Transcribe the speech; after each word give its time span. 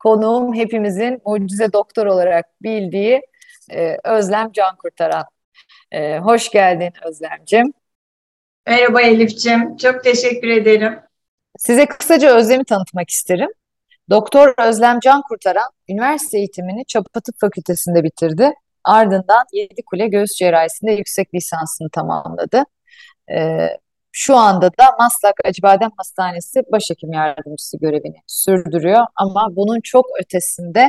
konuğum 0.00 0.54
hepimizin 0.54 1.20
mucize 1.26 1.72
doktor 1.72 2.06
olarak 2.06 2.46
bildiği 2.62 3.22
e, 3.70 3.96
Özlem 4.04 4.52
Can 4.52 4.76
Kurtaran. 4.76 5.24
E, 5.92 6.18
hoş 6.18 6.50
geldin 6.50 6.92
Özlemcim. 7.08 7.72
Merhaba 8.66 9.00
Elif'ciğim. 9.02 9.76
Çok 9.76 10.04
teşekkür 10.04 10.48
ederim. 10.48 10.98
Size 11.58 11.86
kısaca 11.86 12.36
Özlem'i 12.36 12.64
tanıtmak 12.64 13.10
isterim. 13.10 13.48
Doktor 14.10 14.54
Özlem 14.58 15.00
Can 15.00 15.22
Kurtaran, 15.28 15.70
üniversite 15.88 16.38
eğitimini 16.38 16.84
Çapa 16.84 17.20
Tıp 17.20 17.34
Fakültesi'nde 17.40 18.04
bitirdi. 18.04 18.52
Ardından 18.84 19.44
Yedikule 19.52 20.08
Göğüs 20.08 20.30
Cerrahisi'nde 20.32 20.92
yüksek 20.92 21.34
lisansını 21.34 21.90
tamamladı. 21.90 22.64
Ee, 23.32 23.68
şu 24.12 24.36
anda 24.36 24.66
da 24.66 24.84
Maslak 24.98 25.34
Acıbadem 25.44 25.90
Hastanesi 25.96 26.62
başhekim 26.72 27.12
yardımcısı 27.12 27.78
görevini 27.78 28.16
sürdürüyor. 28.26 29.06
Ama 29.16 29.48
bunun 29.50 29.80
çok 29.80 30.06
ötesinde 30.20 30.80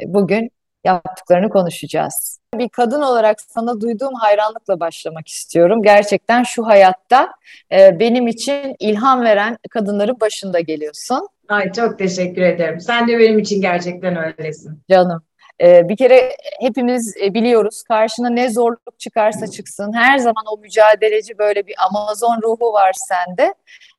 e, 0.00 0.04
bugün 0.06 0.50
yaptıklarını 0.84 1.48
konuşacağız. 1.48 2.38
Bir 2.54 2.68
kadın 2.68 3.02
olarak 3.02 3.40
sana 3.40 3.80
duyduğum 3.80 4.14
hayranlıkla 4.14 4.80
başlamak 4.80 5.28
istiyorum. 5.28 5.82
Gerçekten 5.82 6.42
şu 6.42 6.66
hayatta 6.66 7.28
e, 7.72 8.00
benim 8.00 8.28
için 8.28 8.76
ilham 8.80 9.22
veren 9.24 9.58
kadınların 9.70 10.20
başında 10.20 10.60
geliyorsun. 10.60 11.28
Ay 11.48 11.72
çok 11.72 11.98
teşekkür 11.98 12.42
ederim. 12.42 12.80
Sen 12.80 13.08
de 13.08 13.18
benim 13.18 13.38
için 13.38 13.60
gerçekten 13.60 14.16
öylesin. 14.16 14.82
Canım. 14.90 15.22
Ee, 15.60 15.88
bir 15.88 15.96
kere 15.96 16.36
hepimiz 16.60 17.16
e, 17.22 17.34
biliyoruz 17.34 17.82
karşına 17.82 18.28
ne 18.28 18.50
zorluk 18.50 18.98
çıkarsa 18.98 19.46
çıksın 19.46 19.92
her 19.92 20.18
zaman 20.18 20.44
o 20.52 20.58
mücadeleci 20.58 21.38
böyle 21.38 21.66
bir 21.66 21.74
Amazon 21.86 22.42
ruhu 22.42 22.72
var 22.72 22.92
sende. 22.94 23.54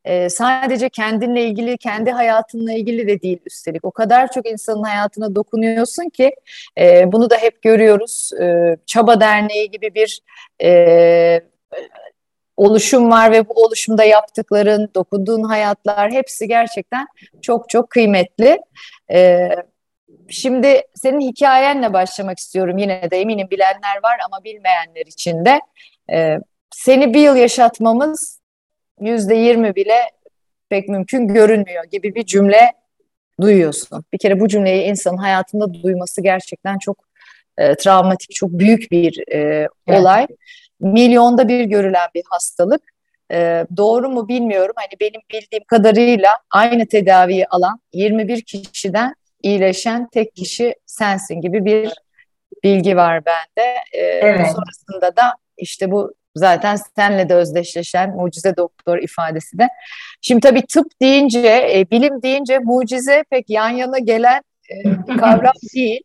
Ee, 0.05 0.29
sadece 0.29 0.89
kendinle 0.89 1.45
ilgili, 1.45 1.77
kendi 1.77 2.11
hayatınla 2.11 2.73
ilgili 2.73 3.07
de 3.07 3.21
değil 3.21 3.39
üstelik. 3.45 3.85
O 3.85 3.91
kadar 3.91 4.31
çok 4.31 4.49
insanın 4.49 4.83
hayatına 4.83 5.35
dokunuyorsun 5.35 6.09
ki 6.09 6.35
e, 6.77 7.11
bunu 7.11 7.29
da 7.29 7.37
hep 7.37 7.61
görüyoruz. 7.61 8.31
E, 8.41 8.77
Çaba 8.85 9.19
Derneği 9.19 9.71
gibi 9.71 9.95
bir 9.95 10.21
e, 10.63 11.41
oluşum 12.57 13.11
var 13.11 13.31
ve 13.31 13.49
bu 13.49 13.53
oluşumda 13.53 14.03
yaptıkların, 14.03 14.91
dokunduğun 14.95 15.43
hayatlar 15.43 16.11
hepsi 16.11 16.47
gerçekten 16.47 17.07
çok 17.41 17.69
çok 17.69 17.89
kıymetli. 17.89 18.59
Evet 19.09 19.74
Şimdi 20.29 20.81
senin 20.95 21.19
hikayenle 21.19 21.93
başlamak 21.93 22.37
istiyorum 22.37 22.77
yine 22.77 23.11
de 23.11 23.17
eminim 23.17 23.47
bilenler 23.51 24.03
var 24.03 24.17
ama 24.25 24.43
bilmeyenler 24.43 25.05
için 25.05 25.45
de. 25.45 25.59
Ee, 26.11 26.37
seni 26.71 27.13
bir 27.13 27.19
yıl 27.19 27.35
yaşatmamız 27.35 28.39
yüzde 29.01 29.35
yirmi 29.35 29.75
bile 29.75 30.11
pek 30.69 30.89
mümkün 30.89 31.27
görünmüyor 31.27 31.83
gibi 31.83 32.15
bir 32.15 32.25
cümle 32.25 32.73
duyuyorsun. 33.41 34.05
Bir 34.13 34.17
kere 34.17 34.39
bu 34.39 34.47
cümleyi 34.47 34.83
insanın 34.83 35.17
hayatında 35.17 35.73
duyması 35.73 36.21
gerçekten 36.21 36.77
çok 36.77 36.97
e, 37.57 37.75
travmatik, 37.75 38.31
çok 38.31 38.49
büyük 38.49 38.91
bir 38.91 39.33
e, 39.33 39.67
olay. 39.87 40.25
Evet. 40.29 40.39
Milyonda 40.79 41.47
bir 41.47 41.63
görülen 41.63 42.09
bir 42.15 42.23
hastalık. 42.29 42.81
E, 43.31 43.65
doğru 43.77 44.09
mu 44.09 44.27
bilmiyorum. 44.27 44.73
Hani 44.75 44.99
benim 44.99 45.21
bildiğim 45.33 45.63
kadarıyla 45.67 46.29
aynı 46.51 46.87
tedaviyi 46.87 47.47
alan 47.47 47.79
21 47.93 48.41
kişiden 48.41 49.15
iyileşen 49.45 50.07
tek 50.07 50.35
kişi 50.35 50.75
sensin 50.85 51.41
gibi 51.41 51.65
bir 51.65 51.93
bilgi 52.63 52.97
var 52.97 53.25
bende. 53.25 53.75
Ee, 53.93 53.99
evet. 54.01 54.47
Sonrasında 54.55 55.15
da 55.15 55.33
işte 55.57 55.91
bu 55.91 56.13
zaten 56.35 56.77
senle 56.95 57.29
de 57.29 57.35
özdeşleşen 57.35 58.15
mucize 58.15 58.57
doktor 58.57 58.97
ifadesi 58.97 59.57
de. 59.57 59.67
Şimdi 60.21 60.41
tabii 60.41 60.65
tıp 60.65 60.87
deyince, 61.01 61.69
e, 61.75 61.85
bilim 61.91 62.21
deyince 62.21 62.59
mucize 62.59 63.23
pek 63.29 63.49
yan 63.49 63.69
yana 63.69 63.99
gelen 63.99 64.41
e, 64.69 64.83
kavram 65.17 65.53
değil. 65.75 66.01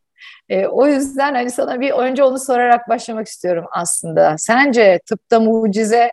E, 0.48 0.66
o 0.66 0.86
yüzden 0.86 1.34
hani 1.34 1.50
sana 1.50 1.80
bir 1.80 1.90
önce 1.90 2.24
onu 2.24 2.38
sorarak 2.38 2.88
başlamak 2.88 3.26
istiyorum 3.26 3.64
aslında. 3.72 4.38
Sence 4.38 5.00
tıpta 5.06 5.40
mucize 5.40 6.10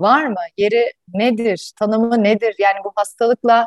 var 0.00 0.26
mı? 0.26 0.40
Yeri 0.56 0.92
nedir? 1.14 1.72
Tanımı 1.78 2.24
nedir? 2.24 2.54
Yani 2.58 2.76
bu 2.84 2.92
hastalıkla 2.96 3.66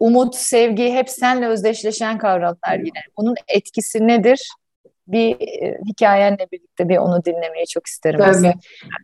umut, 0.00 0.34
sevgi 0.34 0.92
hep 0.92 1.10
senle 1.10 1.46
özdeşleşen 1.46 2.18
kavramlar 2.18 2.78
yine. 2.78 3.00
Bunun 3.18 3.34
etkisi 3.48 4.06
nedir? 4.08 4.48
Bir 5.06 5.30
e, 5.40 5.78
hikayenle 5.88 6.46
birlikte 6.52 6.88
bir 6.88 6.96
onu 6.96 7.24
dinlemeyi 7.24 7.66
çok 7.66 7.86
isterim. 7.86 8.20
Tabii. 8.20 8.54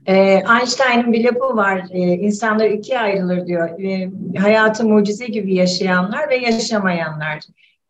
Ee, 0.06 0.42
Einstein'ın 0.60 1.12
bir 1.12 1.24
lafı 1.24 1.56
var. 1.56 1.84
Ee, 1.90 1.98
insanlar 1.98 2.66
ikiye 2.66 2.98
ayrılır 2.98 3.46
diyor. 3.46 3.80
Ee, 3.80 4.10
hayatı 4.38 4.88
mucize 4.88 5.26
gibi 5.26 5.54
yaşayanlar 5.54 6.30
ve 6.30 6.36
yaşamayanlar. 6.36 7.38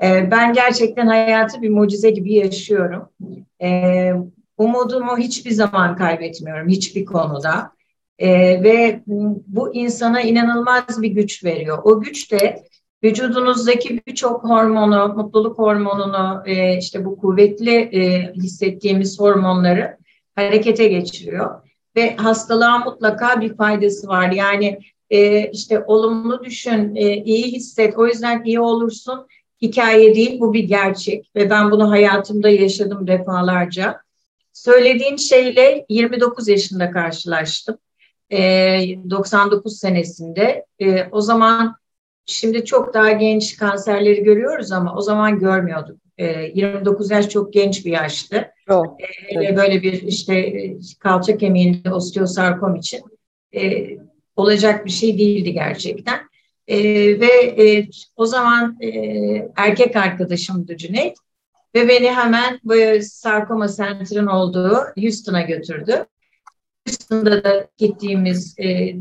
Ee, 0.02 0.30
ben 0.30 0.52
gerçekten 0.52 1.06
hayatı 1.06 1.62
bir 1.62 1.70
mucize 1.70 2.10
gibi 2.10 2.34
yaşıyorum. 2.34 3.08
Ee, 3.62 4.12
umudumu 4.58 5.18
hiçbir 5.18 5.50
zaman 5.50 5.96
kaybetmiyorum. 5.96 6.68
Hiçbir 6.68 7.04
konuda. 7.04 7.70
Ee, 8.18 8.62
ve 8.62 9.00
bu 9.46 9.74
insana 9.74 10.20
inanılmaz 10.20 11.02
bir 11.02 11.10
güç 11.10 11.44
veriyor. 11.44 11.78
O 11.84 12.00
güç 12.00 12.32
de 12.32 12.62
vücudunuzdaki 13.06 14.00
birçok 14.06 14.44
hormonu, 14.44 15.14
mutluluk 15.16 15.58
hormonunu, 15.58 16.42
e, 16.46 16.78
işte 16.78 17.04
bu 17.04 17.18
kuvvetli 17.18 17.74
e, 17.74 18.32
hissettiğimiz 18.34 19.20
hormonları 19.20 19.96
harekete 20.34 20.88
geçiriyor. 20.88 21.62
Ve 21.96 22.16
hastalığa 22.16 22.78
mutlaka 22.78 23.40
bir 23.40 23.56
faydası 23.56 24.08
var. 24.08 24.30
Yani 24.30 24.78
e, 25.10 25.50
işte 25.50 25.84
olumlu 25.86 26.44
düşün, 26.44 26.94
iyi 27.24 27.44
hisset, 27.44 27.98
o 27.98 28.06
yüzden 28.06 28.44
iyi 28.44 28.60
olursun. 28.60 29.26
Hikaye 29.62 30.14
değil, 30.14 30.40
bu 30.40 30.54
bir 30.54 30.64
gerçek. 30.64 31.30
Ve 31.36 31.50
ben 31.50 31.70
bunu 31.70 31.90
hayatımda 31.90 32.48
yaşadım 32.48 33.06
defalarca. 33.06 34.00
Söylediğin 34.52 35.16
şeyle 35.16 35.86
29 35.88 36.48
yaşında 36.48 36.90
karşılaştım. 36.90 37.78
E, 38.32 38.38
99 39.10 39.78
senesinde. 39.78 40.66
O 41.12 41.20
zaman 41.20 41.76
Şimdi 42.26 42.64
çok 42.64 42.94
daha 42.94 43.12
genç 43.12 43.56
kanserleri 43.56 44.22
görüyoruz 44.22 44.72
ama 44.72 44.94
o 44.96 45.00
zaman 45.00 45.38
görmüyorduk. 45.38 46.00
E, 46.18 46.26
ee, 46.26 46.52
29 46.54 47.10
yaş 47.10 47.28
çok 47.28 47.52
genç 47.52 47.86
bir 47.86 47.90
yaştı. 47.90 48.50
Çok. 48.68 48.96
E, 49.34 49.56
böyle 49.56 49.82
bir 49.82 50.02
işte 50.02 50.38
e, 50.38 50.76
kalça 50.98 51.36
kemiğinde 51.36 51.92
osteosarkom 51.92 52.76
için 52.76 53.00
e, 53.54 53.86
olacak 54.36 54.86
bir 54.86 54.90
şey 54.90 55.18
değildi 55.18 55.52
gerçekten. 55.52 56.20
E, 56.68 56.78
ve 57.20 57.64
e, 57.64 57.88
o 58.16 58.26
zaman 58.26 58.76
e, 58.80 58.88
erkek 59.56 59.96
arkadaşımdı 59.96 60.76
Cüneyt 60.76 61.16
ve 61.74 61.88
beni 61.88 62.10
hemen 62.10 62.60
bu 62.64 62.74
sarkoma 63.02 63.68
center'ın 63.68 64.26
olduğu 64.26 64.76
Houston'a 65.00 65.40
götürdü. 65.40 66.06
Houston'da 66.86 67.44
da 67.44 67.68
gittiğimiz 67.78 68.58
e, 68.58 68.96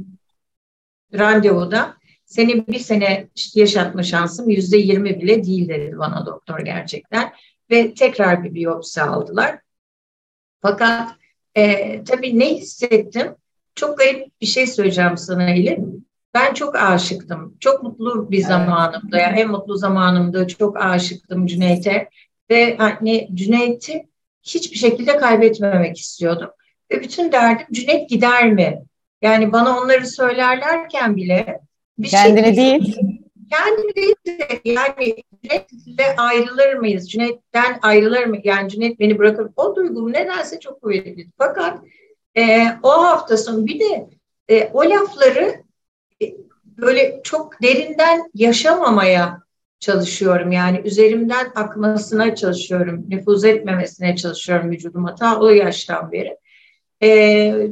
randevuda 1.14 1.96
seni 2.26 2.68
bir 2.68 2.80
sene 2.80 3.28
yaşatma 3.56 4.04
şansım 4.04 4.50
yüzde 4.50 4.78
yirmi 4.78 5.22
bile 5.22 5.44
değil 5.44 5.70
dedi 5.70 5.98
bana 5.98 6.26
doktor 6.26 6.60
gerçekten. 6.60 7.34
Ve 7.72 7.94
tekrar 7.94 8.44
bir 8.44 8.54
biyopsi 8.54 9.02
aldılar. 9.02 9.60
Fakat 10.62 11.12
e, 11.56 12.04
tabii 12.04 12.40
ne 12.40 12.56
hissettim? 12.56 13.36
Çok 13.76 13.98
garip 13.98 14.42
bir 14.42 14.46
şey 14.46 14.68
söyleyeceğim 14.68 15.18
sana 15.18 15.50
Elif. 15.50 15.80
Ben 16.34 16.54
çok 16.54 16.76
aşıktım. 16.76 17.58
Çok 17.60 17.84
mutlu 17.84 18.32
bir 18.32 18.42
zamanımda. 18.42 19.18
Yani 19.18 19.40
en 19.40 19.52
mutlu 19.52 19.78
zamanımda 19.78 20.48
çok 20.48 20.78
aşıktım 20.78 21.48
Cüneyt'e. 21.48 22.10
Ve 22.50 22.78
hani 22.78 23.30
Cüneyt'i 23.34 24.08
hiçbir 24.44 24.78
şekilde 24.78 25.18
kaybetmemek 25.18 25.98
istiyordum. 25.98 26.50
Ve 26.92 27.02
bütün 27.02 27.32
derdim 27.32 27.68
Cüneyt 27.72 28.10
gider 28.10 28.52
mi? 28.52 28.84
Yani 29.22 29.52
bana 29.52 29.80
onları 29.80 30.08
söylerlerken 30.08 31.16
bile 31.16 31.60
bir 31.98 32.10
Kendini 32.10 32.46
şey, 32.46 32.56
değil. 32.56 32.98
Kendini 33.52 33.96
değil 33.96 34.16
de 34.28 34.62
yani 34.66 35.16
Cüneyt'le 35.44 36.18
ayrılır 36.18 36.74
mıyız? 36.74 37.12
Cüneyt'ten 37.12 37.80
ayrılır 37.82 38.26
mı? 38.26 38.38
Yani 38.44 38.70
Cüneyt 38.70 39.00
beni 39.00 39.18
bırakır. 39.18 39.48
O 39.56 39.76
duygum 39.76 40.14
nedense 40.14 40.60
çok 40.60 40.82
kuvvetli. 40.82 41.28
Fakat 41.38 41.80
e, 42.38 42.68
o 42.84 42.90
hafta 42.90 43.38
sonu 43.38 43.66
bir 43.66 43.80
de 43.80 44.10
e, 44.50 44.70
o 44.74 44.90
lafları 44.90 45.64
e, 46.22 46.26
böyle 46.78 47.22
çok 47.24 47.62
derinden 47.62 48.32
yaşamamaya 48.34 49.46
çalışıyorum. 49.80 50.52
Yani 50.52 50.82
üzerimden 50.86 51.52
akmasına 51.56 52.36
çalışıyorum. 52.36 53.06
Nüfuz 53.10 53.46
etmemesine 53.46 54.16
çalışıyorum 54.16 54.72
vücuduma 54.72 55.16
ta 55.16 55.40
o 55.40 55.50
yaştan 55.50 56.12
beri. 56.12 56.38
Ee, 57.04 57.68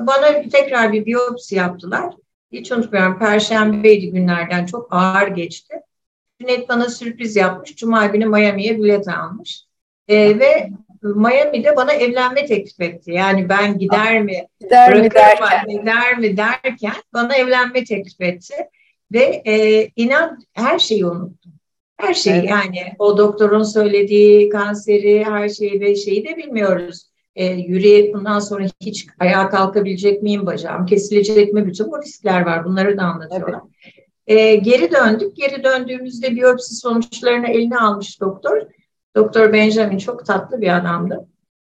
bana 0.00 0.42
tekrar 0.52 0.92
bir 0.92 1.06
biyopsi 1.06 1.54
yaptılar. 1.54 2.14
Hiç 2.52 2.72
unutmuyorum. 2.72 3.18
Perşembeydi 3.18 4.10
günlerden 4.10 4.66
çok 4.66 4.88
ağır 4.90 5.28
geçti. 5.28 5.74
Cüneyt 6.40 6.68
bana 6.68 6.88
sürpriz 6.88 7.36
yapmış. 7.36 7.76
Cuma 7.76 8.06
günü 8.06 8.26
Miami'ye 8.26 8.78
bilet 8.78 9.08
almış. 9.08 9.64
Ee, 10.08 10.38
ve 10.38 10.70
Miami'de 11.02 11.76
bana 11.76 11.92
evlenme 11.92 12.46
teklif 12.46 12.80
etti. 12.80 13.12
Yani 13.12 13.48
ben 13.48 13.78
gider 13.78 14.22
mi, 14.22 14.48
gider 14.60 15.00
mi 15.00 15.10
derken. 15.10 15.66
gider 15.68 16.18
mi 16.18 16.36
derken 16.36 16.94
bana 17.14 17.34
evlenme 17.34 17.84
teklif 17.84 18.20
etti. 18.20 18.54
Ve 19.12 19.42
e, 19.46 19.86
inan 19.96 20.38
her 20.52 20.78
şeyi 20.78 21.06
unuttum. 21.06 21.52
Her 21.96 22.14
şeyi 22.14 22.36
evet. 22.36 22.50
yani 22.50 22.94
o 22.98 23.18
doktorun 23.18 23.62
söylediği 23.62 24.48
kanseri, 24.48 25.24
her 25.24 25.48
şeyi 25.48 25.80
ve 25.80 25.96
şeyi 25.96 26.28
de 26.28 26.36
bilmiyoruz. 26.36 27.09
E, 27.40 27.44
yürüyüp 27.46 28.14
bundan 28.14 28.38
sonra 28.38 28.64
hiç 28.80 29.06
ayağa 29.18 29.50
kalkabilecek 29.50 30.22
miyim, 30.22 30.46
bacağım 30.46 30.86
kesilecek 30.86 31.52
mi? 31.52 31.66
Bütün 31.66 31.90
bu 31.90 32.02
riskler 32.02 32.40
var. 32.40 32.64
Bunları 32.64 32.98
da 32.98 33.02
anlatıyorlar. 33.02 33.60
Evet. 34.26 34.40
E, 34.40 34.56
geri 34.56 34.92
döndük. 34.92 35.36
Geri 35.36 35.64
döndüğümüzde 35.64 36.30
biyopsi 36.36 36.74
sonuçlarını 36.74 37.48
eline 37.48 37.78
almış 37.78 38.20
doktor. 38.20 38.62
Doktor 39.16 39.52
Benjamin 39.52 39.98
çok 39.98 40.26
tatlı 40.26 40.60
bir 40.60 40.76
adamdı. 40.76 41.28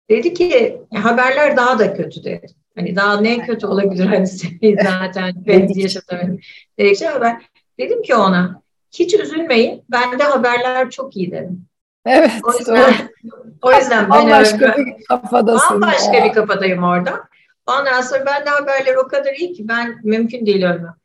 Dedi 0.09 0.33
ki 0.33 0.81
haberler 0.93 1.57
daha 1.57 1.79
da 1.79 1.93
kötü 1.93 2.23
dedi. 2.23 2.47
Hani 2.75 2.95
daha 2.95 3.21
ne 3.21 3.45
kötü 3.45 3.67
olabilir 3.67 4.05
hani 4.05 4.27
zaten 4.83 5.33
ben 5.47 5.67
yaşatamıyorum. 5.75 6.39
Dedikçe 6.79 7.05
haber. 7.05 7.41
Dedim 7.79 8.01
ki 8.01 8.15
ona 8.15 8.61
hiç 8.91 9.13
üzülmeyin. 9.13 9.83
Bende 9.91 10.23
haberler 10.23 10.89
çok 10.89 11.17
iyi 11.17 11.31
dedim. 11.31 11.65
Evet. 12.07 12.31
O 12.43 12.57
yüzden, 12.57 12.93
o 13.61 13.73
yüzden 13.73 14.09
ben 14.11 14.29
başka 14.29 14.75
bir 14.77 15.05
kafadasın. 15.05 15.81
Başka 15.81 16.25
bir 16.25 16.33
kafadayım 16.33 16.83
orada. 16.83 17.23
Ondan 17.67 18.01
sonra 18.01 18.25
ben 18.25 18.45
de 18.45 18.49
haberler 18.49 18.95
o 18.95 19.07
kadar 19.07 19.33
iyi 19.33 19.53
ki 19.53 19.67
ben 19.67 19.95
mümkün 20.03 20.45
değil 20.45 20.65
ölmem. 20.65 20.95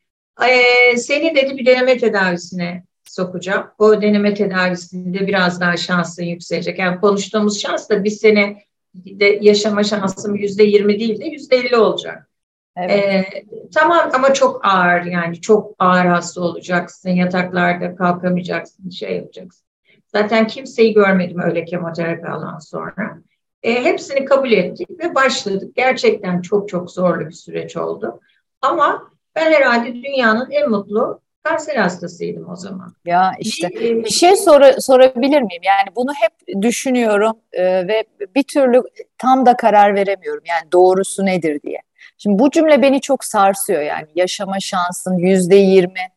Ee, 0.48 0.96
seni 0.96 1.34
dedi 1.34 1.56
bir 1.58 1.66
deneme 1.66 1.98
tedavisine 1.98 2.84
sokacağım. 3.04 3.66
O 3.78 4.02
deneme 4.02 4.34
tedavisinde 4.34 5.26
biraz 5.26 5.60
daha 5.60 5.76
şansın 5.76 6.24
yükselecek. 6.24 6.78
Yani 6.78 7.00
konuştuğumuz 7.00 7.60
şans 7.60 7.90
da 7.90 8.04
bir 8.04 8.10
sene 8.10 8.62
de 8.94 9.38
yaşama 9.40 9.84
şansım 9.84 10.34
yüzde 10.34 10.62
yirmi 10.62 10.98
değil 10.98 11.20
de 11.20 11.24
yüzde 11.24 11.56
elli 11.56 11.76
olacak. 11.76 12.28
Evet. 12.76 12.90
Ee, 12.90 13.44
tamam 13.74 14.10
ama 14.14 14.34
çok 14.34 14.66
ağır 14.66 15.04
yani 15.04 15.40
çok 15.40 15.74
ağır 15.78 16.06
hasta 16.06 16.40
olacaksın. 16.40 17.10
Yataklarda 17.10 17.96
kalkamayacaksın, 17.96 18.90
şey 18.90 19.16
yapacaksın. 19.16 19.66
Zaten 20.14 20.46
kimseyi 20.46 20.94
görmedim 20.94 21.40
öyle 21.40 21.64
kemoterapi 21.64 22.26
alan 22.28 22.58
sonra. 22.58 23.18
E, 23.62 23.84
hepsini 23.84 24.24
kabul 24.24 24.52
ettik 24.52 24.90
ve 24.90 25.14
başladık. 25.14 25.76
Gerçekten 25.76 26.40
çok 26.40 26.68
çok 26.68 26.90
zorlu 26.90 27.26
bir 27.26 27.32
süreç 27.32 27.76
oldu. 27.76 28.20
Ama 28.62 29.12
ben 29.36 29.52
herhalde 29.52 29.94
dünyanın 29.94 30.50
en 30.50 30.70
mutlu 30.70 31.20
kanser 31.42 31.76
hastasıydım 31.76 32.50
o 32.50 32.56
zaman. 32.56 32.94
Ya 33.04 33.32
işte 33.38 33.68
bir, 33.68 34.04
bir 34.04 34.10
şey 34.10 34.36
sor 34.36 34.62
sorabilir 34.78 35.42
miyim? 35.42 35.62
Yani 35.62 35.96
bunu 35.96 36.12
hep 36.12 36.62
düşünüyorum 36.62 37.36
e, 37.52 37.62
ve 37.88 38.04
bir 38.34 38.42
türlü 38.42 38.82
tam 39.18 39.46
da 39.46 39.56
karar 39.56 39.94
veremiyorum. 39.94 40.42
Yani 40.46 40.72
doğrusu 40.72 41.26
nedir 41.26 41.62
diye. 41.62 41.78
Şimdi 42.18 42.38
bu 42.38 42.50
cümle 42.50 42.82
beni 42.82 43.00
çok 43.00 43.24
sarsıyor 43.24 43.82
yani 43.82 44.06
yaşama 44.14 44.60
şansın 44.60 45.16
yüzde 45.16 45.56
yirmi. 45.56 46.08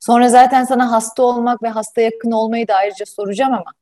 Sonra 0.00 0.28
zaten 0.28 0.64
sana 0.64 0.92
hasta 0.92 1.22
olmak 1.22 1.62
ve 1.62 1.68
hasta 1.68 2.00
yakın 2.00 2.30
olmayı 2.30 2.68
da 2.68 2.74
ayrıca 2.74 3.06
soracağım 3.06 3.52
ama 3.52 3.72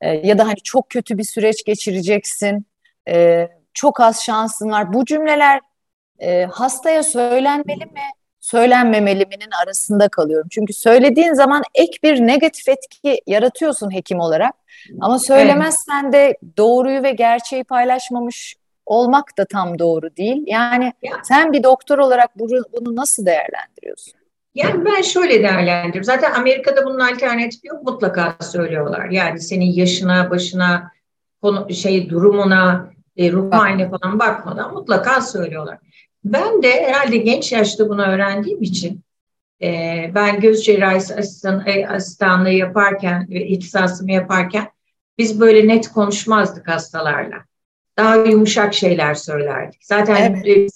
e, 0.00 0.28
ya 0.28 0.38
da 0.38 0.46
hani 0.46 0.60
çok 0.64 0.90
kötü 0.90 1.18
bir 1.18 1.24
süreç 1.24 1.64
geçireceksin. 1.64 2.66
E, 3.08 3.48
çok 3.74 4.00
az 4.00 4.22
şansın 4.22 4.70
var. 4.70 4.92
Bu 4.92 5.04
cümleler 5.04 5.60
e, 6.18 6.44
hastaya 6.44 7.02
söylenmeli 7.02 7.86
mi? 7.86 8.00
söylenmemeli 8.42 9.26
minin 9.26 9.50
arasında 9.64 10.08
kalıyorum. 10.08 10.48
Çünkü 10.50 10.72
söylediğin 10.72 11.34
zaman 11.34 11.62
ek 11.74 11.98
bir 12.02 12.20
negatif 12.26 12.68
etki 12.68 13.20
yaratıyorsun 13.26 13.94
hekim 13.94 14.20
olarak. 14.20 14.54
Ama 15.00 15.18
söylemezsen 15.18 16.12
de 16.12 16.36
doğruyu 16.56 17.02
ve 17.02 17.12
gerçeği 17.12 17.64
paylaşmamış 17.64 18.56
olmak 18.86 19.38
da 19.38 19.44
tam 19.44 19.78
doğru 19.78 20.16
değil. 20.16 20.42
Yani 20.46 20.92
sen 21.24 21.52
bir 21.52 21.62
doktor 21.62 21.98
olarak 21.98 22.38
bunu, 22.38 22.62
bunu 22.72 22.96
nasıl 22.96 23.26
değerlendiriyorsun? 23.26 24.21
Yani 24.54 24.84
ben 24.84 25.02
şöyle 25.02 25.42
değerlendiriyorum. 25.42 26.04
Zaten 26.04 26.32
Amerika'da 26.32 26.86
bunun 26.86 26.98
alternatifi 26.98 27.66
yok. 27.66 27.82
Mutlaka 27.82 28.36
söylüyorlar. 28.40 29.10
Yani 29.10 29.40
senin 29.40 29.72
yaşına, 29.72 30.30
başına, 30.30 30.92
konu, 31.42 31.74
şey 31.74 32.10
durumuna, 32.10 32.92
e, 33.16 33.32
ruh 33.32 33.52
haline 33.52 33.90
falan 33.90 34.18
bakmadan 34.18 34.74
mutlaka 34.74 35.20
söylüyorlar. 35.20 35.78
Ben 36.24 36.62
de 36.62 36.82
herhalde 36.82 37.16
genç 37.16 37.52
yaşta 37.52 37.88
bunu 37.88 38.02
öğrendiğim 38.02 38.62
için 38.62 39.04
e, 39.62 40.10
ben 40.14 40.40
göz 40.40 40.64
cerrahisi 40.64 41.14
asistan, 41.14 41.66
e, 41.66 41.86
asistanlığı 41.88 42.50
yaparken 42.50 43.26
ve 43.30 43.46
ihtisasımı 43.46 44.12
yaparken 44.12 44.68
biz 45.18 45.40
böyle 45.40 45.68
net 45.68 45.88
konuşmazdık 45.88 46.68
hastalarla. 46.68 47.36
Daha 47.98 48.16
yumuşak 48.16 48.74
şeyler 48.74 49.14
söylerdik. 49.14 49.84
Zaten 49.84 50.42
evet. 50.44 50.72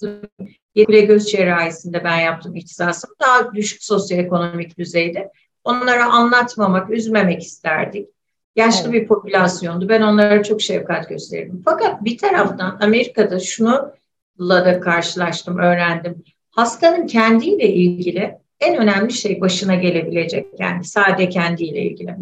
Yedire 0.75 1.01
göz 1.01 1.31
cerrahisinde 1.31 2.03
ben 2.03 2.17
yaptım 2.17 2.55
ihtisasımı. 2.55 3.13
Daha 3.21 3.53
düşük 3.53 3.83
sosyoekonomik 3.83 4.77
düzeyde. 4.77 5.31
Onlara 5.63 6.11
anlatmamak, 6.11 6.89
üzmemek 6.89 7.43
isterdik. 7.43 8.09
Yaşlı 8.55 8.89
evet. 8.89 9.01
bir 9.01 9.07
popülasyondu. 9.07 9.89
Ben 9.89 10.01
onlara 10.01 10.43
çok 10.43 10.61
şefkat 10.61 11.09
gösterdim. 11.09 11.61
Fakat 11.65 12.03
bir 12.03 12.17
taraftan 12.17 12.77
Amerika'da 12.81 13.39
şunu 13.39 13.93
da 14.39 14.79
karşılaştım, 14.79 15.59
öğrendim. 15.59 16.23
Hastanın 16.51 17.07
kendiyle 17.07 17.67
ilgili 17.73 18.37
en 18.59 18.77
önemli 18.77 19.13
şey 19.13 19.41
başına 19.41 19.75
gelebilecek 19.75 20.47
yani 20.59 20.83
sade 20.83 21.29
kendiyle 21.29 21.81
ilgili. 21.81 22.15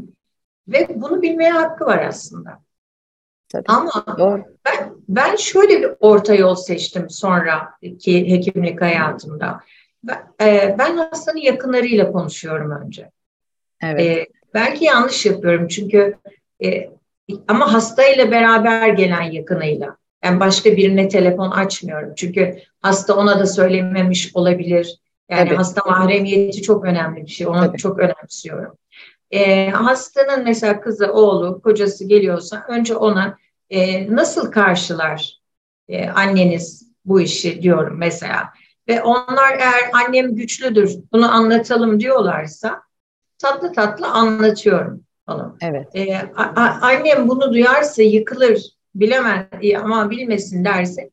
Ve 0.68 0.88
bunu 0.96 1.22
bilmeye 1.22 1.52
hakkı 1.52 1.86
var 1.86 2.06
aslında. 2.06 2.65
Tabii. 3.50 3.64
Ama 3.68 4.06
Doğru. 4.18 4.44
ben, 4.66 4.94
ben 5.10 5.36
şöyle 5.36 5.82
bir 5.82 5.90
orta 6.00 6.36
yol 6.36 6.56
seçtim 6.56 7.10
sonraki 7.10 8.32
hekimlik 8.32 8.82
hayatımda. 8.82 9.60
Ben, 10.04 10.18
e, 10.42 10.76
ben 10.80 10.98
hastanın 10.98 11.38
yakınlarıyla 11.38 12.12
konuşuyorum 12.12 12.72
önce. 12.72 13.12
Evet. 13.84 14.02
E, 14.02 14.28
belki 14.54 14.86
yanlış 14.86 15.26
yapıyorum 15.26 15.68
çünkü 15.68 16.18
e, 16.64 16.90
ama 17.48 17.74
hastayla 17.74 18.32
beraber 18.32 18.90
gelen 18.90 19.22
yakınıyla. 19.22 19.98
Yani 20.24 20.40
başka 20.40 20.78
birine 20.78 21.08
telefon 21.08 21.52
açmıyorum. 21.52 22.14
Çünkü 22.16 22.60
hasta 22.82 23.16
ona 23.16 23.40
da 23.40 23.46
söylememiş 23.46 24.36
olabilir. 24.36 25.00
Yani 25.30 25.46
Tabii. 25.48 25.56
hasta 25.56 25.82
mahremiyeti 25.86 26.62
çok 26.62 26.86
önemli 26.86 27.22
bir 27.22 27.32
şey. 27.32 27.48
Onu 27.48 27.60
Tabii. 27.60 27.78
çok 27.78 28.00
önemsiyorum. 28.00 28.76
E, 29.32 29.70
hastanın 29.70 30.44
mesela 30.44 30.82
kızı, 30.82 31.14
oğlu, 31.14 31.62
kocası 31.62 32.06
geliyorsa 32.06 32.66
önce 32.70 32.96
ona 32.96 33.38
e, 33.70 34.16
nasıl 34.16 34.52
karşılar 34.52 35.40
e, 35.88 36.10
anneniz 36.10 36.92
bu 37.06 37.22
işi 37.22 37.62
diyorum 37.62 37.98
mesela. 37.98 38.50
Ve 38.88 39.02
onlar 39.02 39.54
eğer 39.60 39.90
annem 39.94 40.36
güçlüdür 40.36 40.96
bunu 41.12 41.32
anlatalım 41.34 42.00
diyorlarsa 42.00 42.82
tatlı 43.38 43.74
tatlı 43.74 44.08
anlatıyorum 44.08 45.04
onu. 45.28 45.58
Evet. 45.62 45.96
E, 45.96 46.18
a, 46.36 46.80
annem 46.82 47.28
bunu 47.28 47.54
duyarsa 47.54 48.02
yıkılır 48.02 48.76
bilemez 48.96 49.46
ama 49.84 50.10
bilmesin 50.10 50.66
derse 50.66 51.10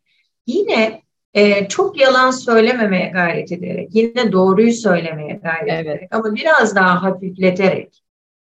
yine 0.46 1.01
e, 1.34 1.68
çok 1.68 2.00
yalan 2.00 2.30
söylememeye 2.30 3.08
gayret 3.08 3.52
ederek, 3.52 3.88
yine 3.92 4.32
doğruyu 4.32 4.72
söylemeye 4.72 5.40
gayret 5.42 5.68
evet. 5.68 5.86
ederek 5.86 6.14
ama 6.14 6.34
biraz 6.34 6.76
daha 6.76 7.02
hafifleterek 7.02 8.02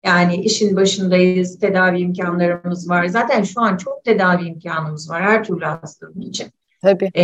yani 0.05 0.35
işin 0.35 0.75
başındayız, 0.75 1.59
tedavi 1.59 1.99
imkanlarımız 1.99 2.89
var. 2.89 3.05
Zaten 3.05 3.43
şu 3.43 3.61
an 3.61 3.77
çok 3.77 4.03
tedavi 4.03 4.45
imkanımız 4.45 5.09
var 5.09 5.21
her 5.21 5.43
türlü 5.43 5.65
hastalığın 5.65 6.21
için. 6.21 6.47
Tabii. 6.81 7.11
Ee, 7.15 7.23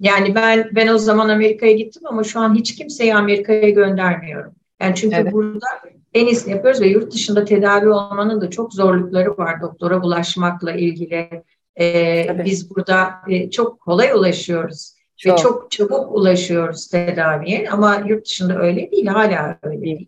yani 0.00 0.34
ben 0.34 0.70
ben 0.72 0.88
o 0.88 0.98
zaman 0.98 1.28
Amerika'ya 1.28 1.72
gittim 1.72 2.02
ama 2.06 2.24
şu 2.24 2.40
an 2.40 2.54
hiç 2.54 2.74
kimseyi 2.74 3.14
Amerika'ya 3.14 3.70
göndermiyorum. 3.70 4.52
Yani 4.80 4.94
çünkü 4.94 5.16
evet. 5.16 5.32
burada 5.32 5.66
en 6.14 6.26
iyisini 6.26 6.52
yapıyoruz 6.52 6.80
ve 6.80 6.86
yurt 6.86 7.12
dışında 7.12 7.44
tedavi 7.44 7.88
olmanın 7.88 8.40
da 8.40 8.50
çok 8.50 8.74
zorlukları 8.74 9.38
var 9.38 9.60
doktora 9.60 10.02
bulaşmakla 10.02 10.72
ilgili. 10.72 11.42
Ee, 11.80 12.26
biz 12.44 12.70
burada 12.70 13.10
e, 13.28 13.50
çok 13.50 13.80
kolay 13.80 14.12
ulaşıyoruz 14.12 14.94
çok. 15.16 15.38
ve 15.38 15.42
çok 15.42 15.70
çabuk 15.70 16.12
ulaşıyoruz 16.12 16.86
tedaviye 16.88 17.70
ama 17.70 18.02
yurt 18.06 18.26
dışında 18.26 18.58
öyle 18.58 18.90
değil, 18.90 19.06
hala 19.06 19.58
öyle 19.62 19.82
değil. 19.82 20.06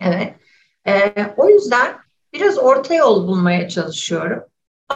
Evet. 0.00 0.34
Ee, 0.86 1.12
o 1.36 1.48
yüzden 1.48 1.96
biraz 2.32 2.58
orta 2.58 2.94
yol 2.94 3.28
bulmaya 3.28 3.68
çalışıyorum. 3.68 4.42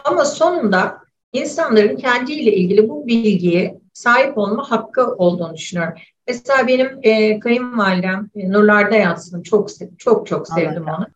Ama 0.05 0.25
sonunda 0.25 0.99
insanların 1.33 1.97
kendiyle 1.97 2.53
ilgili 2.53 2.89
bu 2.89 3.07
bilgiyi 3.07 3.81
sahip 3.93 4.39
olma 4.39 4.71
hakkı 4.71 5.15
olduğunu 5.15 5.55
düşünüyorum. 5.55 5.95
Mesela 6.29 6.67
benim 6.67 6.99
e, 7.03 7.41
kayınvalidem 7.41 8.31
e, 8.35 8.53
Nurlar'da 8.53 8.97
yatsın. 8.97 9.43
Çok 9.43 9.69
çok 9.99 10.27
çok 10.27 10.49
sevdim 10.49 10.89
Allah 10.89 10.97
onu. 10.97 11.07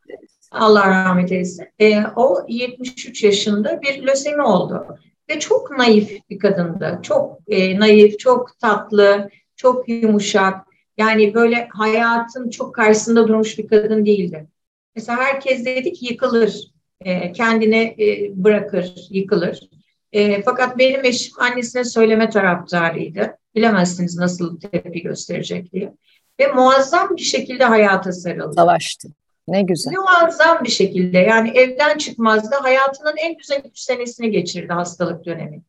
Allah 0.59 0.89
rahmet 0.89 1.33
eylesin. 1.33 1.67
E, 1.79 2.03
o 2.17 2.47
73 2.49 3.25
yaşında 3.25 3.83
bir 3.83 4.07
lösemi 4.07 4.43
oldu. 4.43 4.87
Ve 5.31 5.41
çok 5.41 5.79
naif 5.79 6.21
bir 6.31 6.39
kadındı. 6.39 6.99
Çok 7.03 7.39
e, 7.49 7.81
naif, 7.81 8.19
çok 8.19 8.59
tatlı, 8.59 9.31
çok 9.57 9.89
yumuşak. 9.89 10.67
Yani 10.99 11.35
böyle 11.35 11.69
hayatın 11.73 12.51
çok 12.51 12.75
karşısında 12.75 13.29
durmuş 13.29 13.59
bir 13.59 13.69
kadın 13.69 14.07
değildi. 14.07 14.47
Mesela 14.95 15.19
herkes 15.19 15.65
dedi 15.65 15.93
ki 15.93 16.07
yıkılır, 16.07 16.71
e, 17.01 17.33
kendine 17.33 17.83
e, 17.83 18.31
bırakır, 18.45 18.95
yıkılır. 19.11 19.61
E, 20.13 20.43
fakat 20.43 20.79
benim 20.79 21.05
eşim 21.05 21.33
annesine 21.41 21.85
söyleme 21.85 22.31
taraftarıydı. 22.31 23.39
Bilemezsiniz 23.55 24.17
nasıl 24.17 24.61
tepki 24.61 25.03
gösterecek 25.03 25.73
diye. 25.73 25.95
Ve 26.41 26.47
muazzam 26.47 27.17
bir 27.17 27.23
şekilde 27.23 27.65
hayata 27.65 28.13
sarıldı. 28.13 28.55
Savaştı. 28.55 29.09
Ne 29.49 29.63
güzel. 29.63 29.93
Muazzam 29.93 30.65
bir 30.65 30.71
şekilde 30.71 31.19
yani 31.19 31.51
evden 31.51 31.99
çıkmazdı. 31.99 32.57
Hayatının 32.63 33.15
en 33.17 33.37
güzel 33.37 33.63
üç 33.65 33.79
senesini 33.79 34.31
geçirdi 34.31 34.73
hastalık 34.73 35.25
dönemi. 35.25 35.63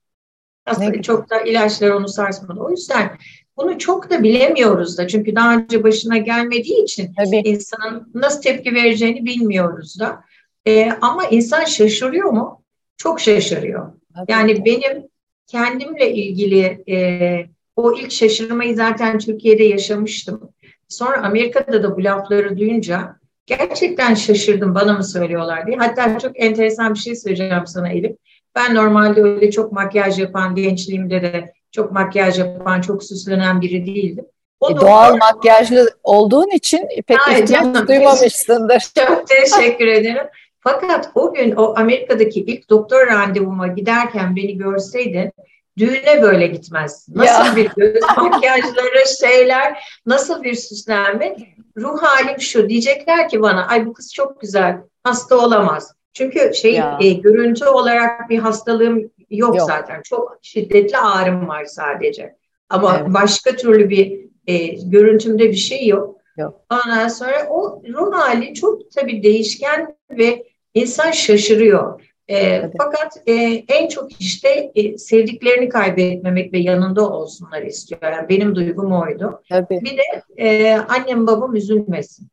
Aslında 0.66 1.02
çok 1.02 1.30
da 1.30 1.42
ilaçlar 1.42 1.90
onu 1.90 2.08
sarsmadı. 2.08 2.60
O 2.60 2.70
yüzden 2.70 3.18
bunu 3.58 3.78
çok 3.78 4.10
da 4.10 4.24
bilemiyoruz 4.24 4.98
da. 4.98 5.08
Çünkü 5.08 5.36
daha 5.36 5.56
önce 5.56 5.84
başına 5.84 6.18
gelmediği 6.18 6.84
için 6.84 7.14
Tabii. 7.18 7.38
insanın 7.38 8.12
nasıl 8.14 8.42
tepki 8.42 8.74
vereceğini 8.74 9.26
bilmiyoruz 9.26 10.00
da. 10.00 10.24
Ee, 10.68 10.92
ama 11.02 11.26
insan 11.26 11.66
şaşırıyor 11.66 12.30
mu? 12.30 12.64
Çok 12.98 13.20
şaşırıyor. 13.20 13.94
Tabii. 14.16 14.32
Yani 14.32 14.66
benim 14.66 15.08
kendimle 15.48 16.14
ilgili 16.14 16.84
e, 16.90 17.46
o 17.76 17.94
ilk 17.94 18.12
şaşırmayı 18.12 18.76
zaten 18.76 19.20
Türkiye'de 19.20 19.64
yaşamıştım. 19.64 20.50
Sonra 20.88 21.24
Amerika'da 21.24 21.84
da 21.84 21.98
bu 21.98 22.04
lafları 22.04 22.58
duyunca 22.58 23.20
gerçekten 23.48 24.14
şaşırdım 24.14 24.76
bana 24.76 24.94
mı 24.94 25.04
söylüyorlar 25.04 25.68
diye. 25.68 25.78
Hatta 25.78 26.20
çok 26.20 26.44
enteresan 26.44 26.94
bir 26.94 27.00
şey 27.00 27.16
söyleyeceğim 27.16 27.68
sana 27.68 27.90
Elif. 27.90 28.16
Ben 28.56 28.76
normalde 28.76 29.22
öyle 29.22 29.52
çok 29.52 29.72
makyaj 29.72 30.20
yapan, 30.20 30.56
gençliğimde 30.56 31.22
de 31.22 31.54
çok 31.72 31.92
makyaj 31.92 32.40
yapan, 32.40 32.82
çok 32.82 33.04
süslenen 33.04 33.62
biri 33.62 33.86
değildim. 33.86 34.26
O 34.60 34.72
e, 34.72 34.76
doğal 34.76 35.18
makyajlı 35.18 35.90
olduğun 36.04 36.56
için 36.56 36.88
pek 37.08 37.28
Ay, 37.28 37.42
ihtiyaç 37.42 37.88
duymamışsındır. 37.88 38.84
Çok 39.08 39.28
teşekkür 39.28 39.88
ederim. 39.88 40.28
Fakat 40.60 41.12
o 41.16 41.34
gün 41.34 41.52
o 41.52 41.74
Amerika'daki 41.78 42.40
ilk 42.40 42.70
doktor 42.70 43.08
randevuma 43.08 43.68
giderken 43.68 44.36
beni 44.36 44.58
görseydin 44.58 45.32
düğüne 45.78 46.22
böyle 46.22 46.48
gitmez. 46.48 47.08
Nasıl 47.16 47.46
ya. 47.46 47.56
bir 47.56 47.70
göz 47.78 48.04
makyajları, 48.18 49.04
şeyler, 49.22 49.84
nasıl 50.06 50.44
bir 50.44 50.56
süslenme? 50.56 51.36
Ruh 51.78 52.04
halim 52.04 52.42
şu 52.42 52.70
diyecekler 52.70 53.30
ki 53.30 53.42
bana 53.42 53.68
ay 53.68 53.86
bu 53.86 53.94
kız 53.94 54.14
çok 54.14 54.42
güzel, 54.42 54.78
hasta 55.04 55.38
olamaz. 55.38 55.94
Çünkü 56.14 56.54
şey 56.54 56.82
e, 57.02 57.14
görüntü 57.14 57.66
olarak 57.66 58.30
bir 58.30 58.40
hastalığım 58.40 59.00
yok, 59.00 59.12
yok 59.30 59.62
zaten. 59.68 60.02
Çok 60.02 60.38
şiddetli 60.42 60.98
ağrım 60.98 61.48
var 61.48 61.66
sadece. 61.66 62.36
Ama 62.70 62.98
evet. 63.00 63.14
başka 63.14 63.56
türlü 63.56 63.90
bir 63.90 64.28
e, 64.48 64.68
görüntümde 64.68 65.50
bir 65.50 65.56
şey 65.56 65.88
yok. 65.88 66.16
yok. 66.38 66.62
Ondan 66.72 67.08
sonra 67.08 67.48
o 67.50 67.82
ruh 67.94 68.14
hali 68.14 68.54
çok 68.54 68.92
tabii 68.92 69.24
değişken 69.24 69.96
ve 70.12 70.44
insan 70.74 71.12
şaşırıyor. 71.12 72.02
E, 72.30 72.72
fakat 72.78 73.18
e, 73.28 73.34
en 73.68 73.88
çok 73.88 74.22
işte 74.22 74.72
e, 74.76 74.98
sevdiklerini 74.98 75.70
kaybetmemek 75.70 76.54
ve 76.54 76.60
yanında 76.60 77.10
olsunlar 77.10 77.62
istiyor. 77.62 78.02
Yani 78.04 78.30
benim 78.30 78.56
duygum 78.56 78.94
oydu. 78.94 79.42
Tabii. 79.50 79.82
Bir 79.82 79.98
de 79.98 80.04
e, 80.38 80.74
annem 80.74 81.28
babam 81.28 81.56
üzülmesin. 81.56 82.28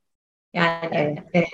Yani 0.55 0.89
evet. 0.93 1.19
e, 1.35 1.45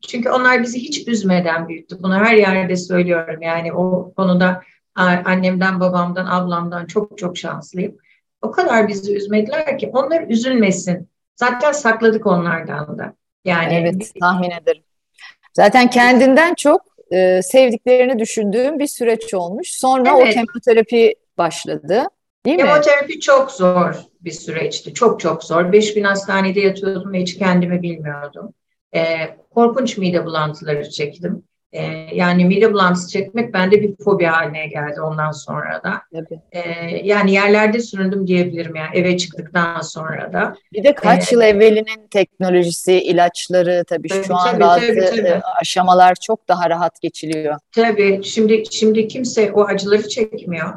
çünkü 0.00 0.30
onlar 0.30 0.62
bizi 0.62 0.78
hiç 0.78 1.08
üzmeden 1.08 1.68
büyüttü. 1.68 2.02
Bunu 2.02 2.14
her 2.14 2.34
yerde 2.34 2.76
söylüyorum. 2.76 3.42
Yani 3.42 3.72
o 3.72 4.12
konuda 4.16 4.62
annemden, 4.94 5.80
babamdan, 5.80 6.26
ablamdan 6.26 6.86
çok 6.86 7.18
çok 7.18 7.38
şanslıyım. 7.38 7.96
O 8.42 8.50
kadar 8.50 8.88
bizi 8.88 9.16
üzmediler 9.16 9.78
ki 9.78 9.90
onlar 9.92 10.22
üzülmesin. 10.28 11.08
Zaten 11.36 11.72
sakladık 11.72 12.26
onlardan 12.26 12.98
da. 12.98 13.14
Yani 13.44 13.74
evet 13.74 14.12
tahmin 14.20 14.50
ederim. 14.50 14.82
Zaten 15.52 15.90
kendinden 15.90 16.54
çok 16.54 16.91
e, 17.12 17.42
sevdiklerini 17.42 18.18
düşündüğüm 18.18 18.78
bir 18.78 18.86
süreç 18.86 19.34
olmuş. 19.34 19.70
Sonra 19.70 20.16
evet. 20.16 20.28
o 20.28 20.30
kemoterapi 20.30 21.14
başladı. 21.38 22.04
Değil 22.46 22.58
Kemoterapi 22.58 23.14
mi? 23.14 23.20
çok 23.20 23.50
zor 23.50 23.94
bir 24.20 24.30
süreçti. 24.30 24.94
Çok 24.94 25.20
çok 25.20 25.44
zor. 25.44 25.72
Beş 25.72 25.96
bin 25.96 26.04
hastanede 26.04 26.60
yatıyordum 26.60 27.12
ve 27.12 27.20
hiç 27.20 27.38
kendimi 27.38 27.82
bilmiyordum. 27.82 28.54
E, 28.94 29.02
korkunç 29.50 29.98
mide 29.98 30.26
bulantıları 30.26 30.90
çektim. 30.90 31.44
E, 31.72 31.82
yani 32.14 32.72
bulantısı 32.72 33.10
çekmek 33.10 33.54
bende 33.54 33.82
bir 33.82 33.96
fobi 34.04 34.24
haline 34.24 34.66
geldi 34.66 35.00
ondan 35.00 35.30
sonra 35.30 35.82
da. 35.84 36.02
E, 36.52 36.60
yani 37.04 37.32
yerlerde 37.32 37.80
süründüm 37.80 38.26
diyebilirim 38.26 38.76
yani 38.76 38.90
eve 38.94 39.16
çıktıktan 39.16 39.80
sonra 39.80 40.32
da. 40.32 40.54
Bir 40.72 40.84
de 40.84 40.94
kaç 40.94 41.32
ee, 41.32 41.34
yıl 41.34 41.42
evvelinin 41.42 42.08
teknolojisi, 42.10 42.92
ilaçları 42.92 43.84
tabii, 43.88 44.08
tabii 44.08 44.24
şu 44.24 44.36
an 44.36 44.50
tabii, 44.50 44.60
bazı 44.60 44.86
tabii, 44.86 45.16
tabii. 45.16 45.28
E, 45.28 45.40
aşamalar 45.60 46.14
çok 46.14 46.48
daha 46.48 46.70
rahat 46.70 47.00
geçiliyor. 47.00 47.58
Tabii 47.72 48.20
şimdi 48.24 48.62
şimdi 48.70 49.08
kimse 49.08 49.52
o 49.52 49.64
acıları 49.64 50.08
çekmiyor. 50.08 50.72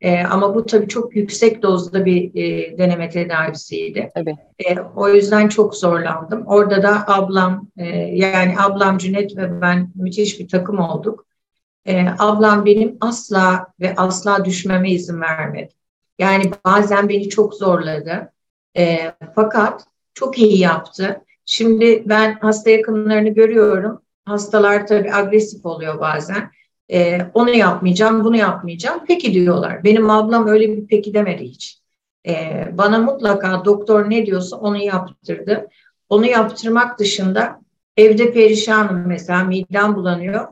E, 0.00 0.24
ama 0.24 0.54
bu 0.54 0.66
tabii 0.66 0.88
çok 0.88 1.16
yüksek 1.16 1.62
dozda 1.62 2.04
bir 2.04 2.34
e, 2.34 2.78
deneme 2.78 3.10
tedavisiydi. 3.10 4.10
Tabii. 4.14 4.36
E, 4.58 4.80
o 4.96 5.08
yüzden 5.08 5.48
çok 5.48 5.74
zorlandım. 5.74 6.46
Orada 6.46 6.82
da 6.82 7.04
ablam, 7.06 7.68
e, 7.76 7.86
yani 7.96 8.54
ablam 8.58 8.98
Cüneyt 8.98 9.36
ve 9.36 9.60
ben 9.60 9.90
müthiş 9.94 10.40
bir 10.40 10.48
takım 10.48 10.78
olduk. 10.78 11.26
E, 11.86 12.06
ablam 12.18 12.64
benim 12.66 12.96
asla 13.00 13.66
ve 13.80 13.94
asla 13.96 14.44
düşmeme 14.44 14.90
izin 14.90 15.20
vermedi. 15.20 15.72
Yani 16.18 16.50
bazen 16.64 17.08
beni 17.08 17.28
çok 17.28 17.54
zorladı. 17.54 18.32
E, 18.78 19.12
fakat 19.34 19.84
çok 20.14 20.38
iyi 20.38 20.58
yaptı. 20.58 21.20
Şimdi 21.46 22.02
ben 22.06 22.38
hasta 22.40 22.70
yakınlarını 22.70 23.28
görüyorum. 23.28 24.02
Hastalar 24.24 24.86
tabii 24.86 25.12
agresif 25.14 25.66
oluyor 25.66 26.00
bazen. 26.00 26.50
E, 26.92 27.18
onu 27.34 27.50
yapmayacağım, 27.50 28.24
bunu 28.24 28.36
yapmayacağım. 28.36 29.00
Peki 29.08 29.34
diyorlar. 29.34 29.84
Benim 29.84 30.10
ablam 30.10 30.48
öyle 30.48 30.76
bir 30.76 30.86
peki 30.86 31.14
demedi 31.14 31.44
hiç. 31.44 31.80
E, 32.28 32.64
bana 32.72 32.98
mutlaka 32.98 33.64
doktor 33.64 34.10
ne 34.10 34.26
diyorsa 34.26 34.56
onu 34.56 34.76
yaptırdı. 34.76 35.68
Onu 36.08 36.26
yaptırmak 36.26 36.98
dışında 36.98 37.60
evde 37.96 38.32
perişanım 38.32 39.06
mesela 39.06 39.44
midem 39.44 39.94
bulanıyor. 39.94 40.46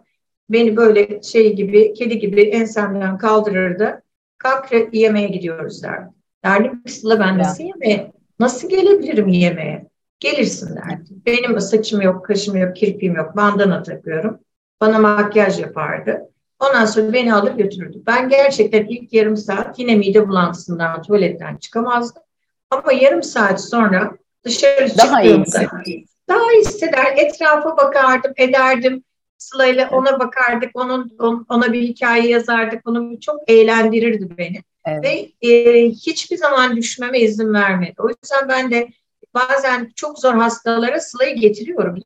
Beni 0.50 0.76
böyle 0.76 1.22
şey 1.22 1.56
gibi, 1.56 1.92
kedi 1.92 2.18
gibi 2.18 2.40
ensemden 2.42 3.18
kaldırırdı. 3.18 4.02
Kalk 4.38 4.72
yemeğe 4.92 5.28
gidiyoruz 5.28 5.82
derdi. 5.82 6.10
Derdim 6.44 6.82
Sıla 6.86 7.20
ben 7.20 7.38
nasıl 7.38 7.64
yemeğe, 7.64 8.12
nasıl 8.40 8.68
gelebilirim 8.68 9.28
yemeğe? 9.28 9.86
Gelirsin 10.20 10.76
derdi. 10.76 11.10
Benim 11.26 11.60
saçım 11.60 12.00
yok, 12.00 12.26
kaşım 12.26 12.56
yok, 12.56 12.76
kirpiğim 12.76 13.16
yok, 13.16 13.36
bandana 13.36 13.82
takıyorum. 13.82 14.38
Bana 14.80 14.98
makyaj 14.98 15.60
yapardı. 15.60 16.30
Ondan 16.58 16.84
sonra 16.84 17.12
beni 17.12 17.34
alır 17.34 17.52
götürürdü. 17.52 18.02
Ben 18.06 18.28
gerçekten 18.28 18.86
ilk 18.86 19.12
yarım 19.12 19.36
saat 19.36 19.78
yine 19.78 19.94
mide 19.94 20.28
bulantısından 20.28 21.02
tuvaletten 21.02 21.56
çıkamazdım. 21.56 22.22
Ama 22.70 22.92
yarım 22.92 23.22
saat 23.22 23.64
sonra 23.64 24.12
dışarı 24.44 24.98
daha 24.98 25.22
çıktığımda 25.22 25.82
iyi 25.86 26.06
daha 26.28 26.50
hisseder. 26.60 27.14
Etrafa 27.16 27.76
bakardım, 27.76 28.32
ederdim. 28.36 29.04
Sıla 29.38 29.66
ile 29.66 29.86
ona 29.86 30.20
bakardık, 30.20 30.70
onun 30.74 31.16
ona 31.48 31.72
bir 31.72 31.82
hikaye 31.82 32.28
yazardık. 32.28 32.88
Onu 32.88 33.20
çok 33.20 33.50
eğlendirirdi 33.50 34.38
beni. 34.38 34.62
Evet. 34.84 35.04
Ve 35.04 35.48
e, 35.48 35.88
hiçbir 35.90 36.36
zaman 36.36 36.76
düşmeme 36.76 37.20
izin 37.20 37.54
vermedi. 37.54 37.94
O 37.98 38.08
yüzden 38.08 38.48
ben 38.48 38.70
de 38.70 38.88
bazen 39.34 39.92
çok 39.94 40.18
zor 40.18 40.34
hastalara 40.34 41.00
Sıla'yı 41.00 41.36
getiriyorum. 41.36 41.98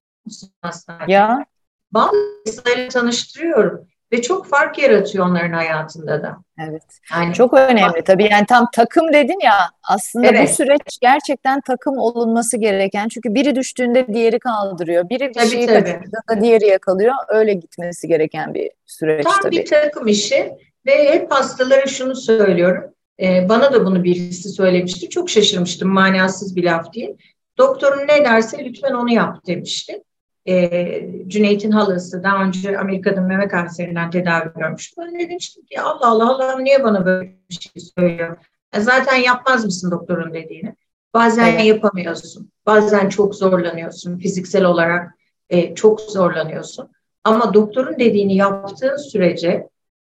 Ya. 1.08 1.44
Bazı 1.92 2.88
tanıştırıyorum 2.92 3.88
ve 4.12 4.22
çok 4.22 4.46
fark 4.46 4.78
yaratıyor 4.78 5.26
onların 5.26 5.52
hayatında 5.52 6.22
da. 6.22 6.36
Evet. 6.68 6.82
Yani 7.12 7.34
çok 7.34 7.54
önemli 7.54 8.04
tabii. 8.04 8.28
Yani 8.30 8.46
tam 8.46 8.66
takım 8.72 9.12
dedin 9.12 9.38
ya 9.44 9.54
aslında 9.88 10.26
evet. 10.26 10.48
bu 10.48 10.54
süreç 10.54 10.98
gerçekten 11.00 11.60
takım 11.60 11.98
olunması 11.98 12.56
gereken. 12.56 13.08
Çünkü 13.08 13.34
biri 13.34 13.54
düştüğünde 13.54 14.06
diğeri 14.14 14.38
kaldırıyor. 14.38 15.08
Biri 15.08 15.28
bir 15.28 15.34
tabii, 15.34 15.48
şeyi 15.48 15.66
kaçırdığında 15.66 16.40
diğeri 16.40 16.66
yakalıyor. 16.66 17.14
Öyle 17.28 17.52
gitmesi 17.52 18.08
gereken 18.08 18.54
bir 18.54 18.70
süreç 18.86 19.24
tam 19.24 19.40
tabii. 19.42 19.56
bir 19.56 19.66
takım 19.66 20.08
işi 20.08 20.52
ve 20.86 21.12
hep 21.12 21.32
hastalara 21.32 21.86
şunu 21.86 22.16
söylüyorum. 22.16 22.84
Ee, 23.22 23.48
bana 23.48 23.72
da 23.72 23.86
bunu 23.86 24.04
birisi 24.04 24.48
söylemişti. 24.48 25.08
Çok 25.08 25.30
şaşırmıştım 25.30 25.88
manasız 25.88 26.56
bir 26.56 26.64
laf 26.64 26.92
diye. 26.92 27.16
Doktorun 27.58 28.08
ne 28.08 28.24
derse 28.24 28.64
lütfen 28.64 28.92
onu 28.92 29.12
yap 29.12 29.46
demişti 29.46 30.02
e, 30.48 31.08
Cüneyt'in 31.26 31.70
halası 31.70 32.22
daha 32.22 32.44
önce 32.44 32.78
Amerika'da 32.78 33.20
meme 33.20 33.48
kanserinden 33.48 34.10
tedavi 34.10 34.48
görmüştü. 34.56 34.96
Ben 35.00 35.14
de 35.14 35.28
demiştim 35.28 35.64
ki 35.64 35.80
Allah 35.80 36.06
Allah 36.06 36.34
Allah 36.34 36.58
niye 36.58 36.84
bana 36.84 37.06
böyle 37.06 37.36
bir 37.50 37.54
şey 37.54 37.82
söylüyor? 37.98 38.36
E, 38.72 38.80
zaten 38.80 39.16
yapmaz 39.16 39.64
mısın 39.64 39.90
doktorun 39.90 40.34
dediğini? 40.34 40.74
Bazen 41.14 41.52
evet. 41.52 41.64
yapamıyorsun. 41.64 42.50
Bazen 42.66 43.08
çok 43.08 43.34
zorlanıyorsun. 43.34 44.18
Fiziksel 44.18 44.64
olarak 44.64 45.10
e, 45.50 45.74
çok 45.74 46.00
zorlanıyorsun. 46.00 46.88
Ama 47.24 47.54
doktorun 47.54 47.98
dediğini 47.98 48.36
yaptığın 48.36 48.96
sürece 48.96 49.68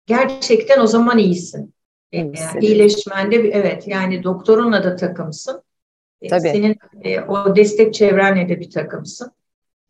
gerçekten 0.06 0.80
o 0.80 0.86
zaman 0.86 1.18
iyisin. 1.18 1.74
E, 2.12 2.18
yani 2.18 2.34
iyileşmende 2.60 3.36
evet 3.36 3.88
yani 3.88 4.22
doktorunla 4.22 4.84
da 4.84 4.96
takımsın. 4.96 5.62
E, 6.22 6.28
Tabii. 6.28 6.40
Senin 6.40 6.76
e, 7.02 7.20
o 7.20 7.56
destek 7.56 7.94
çevrenle 7.94 8.48
de 8.48 8.60
bir 8.60 8.70
takımsın. 8.70 9.32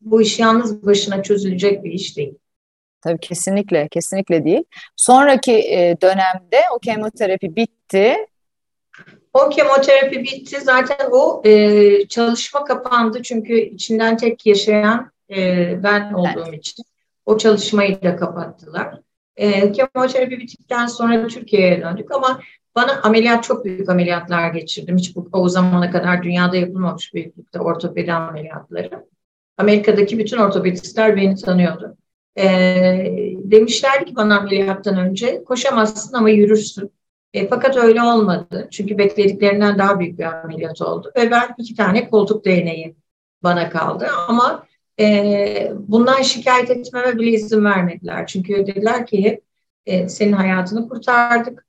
Bu 0.05 0.23
iş 0.23 0.39
yalnız 0.39 0.87
başına 0.87 1.23
çözülecek 1.23 1.85
bir 1.85 1.91
iş 1.91 2.17
değil. 2.17 2.35
Tabii 3.01 3.21
kesinlikle, 3.21 3.89
kesinlikle 3.89 4.45
değil. 4.45 4.65
Sonraki 4.97 5.53
e, 5.53 5.97
dönemde 6.03 6.61
o 6.75 6.79
kemoterapi 6.79 7.57
bitti. 7.57 8.17
O 9.33 9.49
kemoterapi 9.49 10.23
bitti. 10.23 10.61
Zaten 10.61 11.09
o 11.13 11.43
e, 11.45 12.09
çalışma 12.09 12.65
kapandı 12.65 13.23
çünkü 13.23 13.59
içinden 13.61 14.17
tek 14.17 14.47
yaşayan 14.47 15.13
e, 15.31 15.83
ben 15.83 16.13
olduğum 16.13 16.49
evet. 16.49 16.55
için. 16.55 16.85
O 17.27 17.39
çalışmayı 17.39 18.03
da 18.03 18.17
kapattılar. 18.17 19.01
E, 19.37 19.73
kemoterapi 19.73 20.39
bittikten 20.39 20.87
sonra 20.87 21.27
Türkiye'ye 21.27 21.81
döndük 21.81 22.11
ama 22.15 22.41
bana 22.75 23.01
ameliyat 23.03 23.45
çok 23.45 23.65
büyük 23.65 23.89
ameliyatlar 23.89 24.51
geçirdim. 24.51 24.97
Hiç 24.97 25.17
bu, 25.17 25.29
o 25.33 25.49
zamana 25.49 25.91
kadar 25.91 26.23
dünyada 26.23 26.57
yapılmamış 26.57 27.15
büyüklükte 27.15 27.61
ortopedi 27.61 28.13
ameliyatları. 28.13 29.05
Amerika'daki 29.59 30.19
bütün 30.19 30.39
ortopedistler 30.39 31.17
beni 31.17 31.37
tanıyordu. 31.37 31.97
E, 32.39 32.45
demişlerdi 33.45 34.05
ki 34.05 34.17
bana 34.17 34.39
ameliyattan 34.39 34.99
önce 34.99 35.45
koşamazsın 35.45 36.17
ama 36.17 36.31
yürürsün. 36.31 36.91
E, 37.35 37.49
fakat 37.49 37.77
öyle 37.77 38.03
olmadı. 38.03 38.69
Çünkü 38.71 38.99
beklediklerinden 38.99 39.79
daha 39.79 40.01
büyük 40.01 40.19
bir 40.19 40.25
ameliyat 40.25 40.83
oldu. 40.83 41.13
Ve 41.17 41.31
ben 41.31 41.55
iki 41.59 41.75
tane 41.75 42.11
koltuk 42.11 42.45
değneği 42.45 42.97
bana 43.43 43.71
kaldı. 43.71 44.07
Ama 44.29 44.67
e, 45.01 45.73
bundan 45.79 46.23
şikayet 46.23 46.71
etmeme 46.71 47.19
bile 47.19 47.31
izin 47.31 47.65
vermediler. 47.65 48.27
Çünkü 48.27 48.67
dediler 48.67 49.07
ki 49.07 49.41
e, 49.87 50.09
senin 50.09 50.33
hayatını 50.33 50.89
kurtardık. 50.89 51.67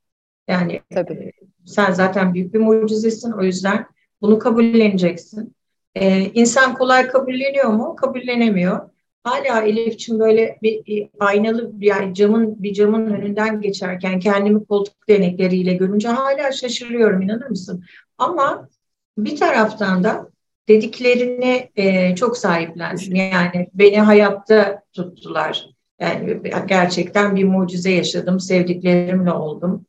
Yani 0.47 0.81
Tabii. 0.93 1.13
E, 1.13 1.31
sen 1.65 1.91
zaten 1.91 2.33
büyük 2.33 2.53
bir 2.53 2.59
mucizesin. 2.59 3.31
O 3.31 3.43
yüzden 3.43 3.85
bunu 4.21 4.39
kabulleneceksin. 4.39 5.54
E, 5.95 6.31
insan 6.33 6.73
kolay 6.75 7.07
kabulleniyor 7.07 7.69
mu? 7.69 7.95
Kabullenemiyor. 7.95 8.89
Hala 9.23 9.61
Elif'ciğim 9.61 10.19
böyle 10.19 10.57
bir 10.63 11.09
aynalı 11.19 11.71
yani 11.79 12.13
camın 12.13 12.63
bir 12.63 12.73
camın 12.73 13.13
önünden 13.13 13.61
geçerken 13.61 14.19
kendimi 14.19 14.65
koltuk 14.65 15.09
denekleriyle 15.09 15.73
görünce 15.73 16.07
hala 16.07 16.51
şaşırıyorum 16.51 17.21
inanır 17.21 17.49
mısın? 17.49 17.83
Ama 18.17 18.69
bir 19.17 19.35
taraftan 19.37 20.03
da 20.03 20.29
dediklerini 20.67 21.69
e, 21.75 22.15
çok 22.15 22.37
sahiplendim. 22.37 23.15
Yani 23.15 23.69
beni 23.73 23.99
hayatta 23.99 24.83
tuttular. 24.93 25.69
Yani 25.99 26.41
gerçekten 26.67 27.35
bir 27.35 27.43
mucize 27.43 27.91
yaşadım. 27.91 28.39
Sevdiklerimle 28.39 29.31
oldum. 29.31 29.85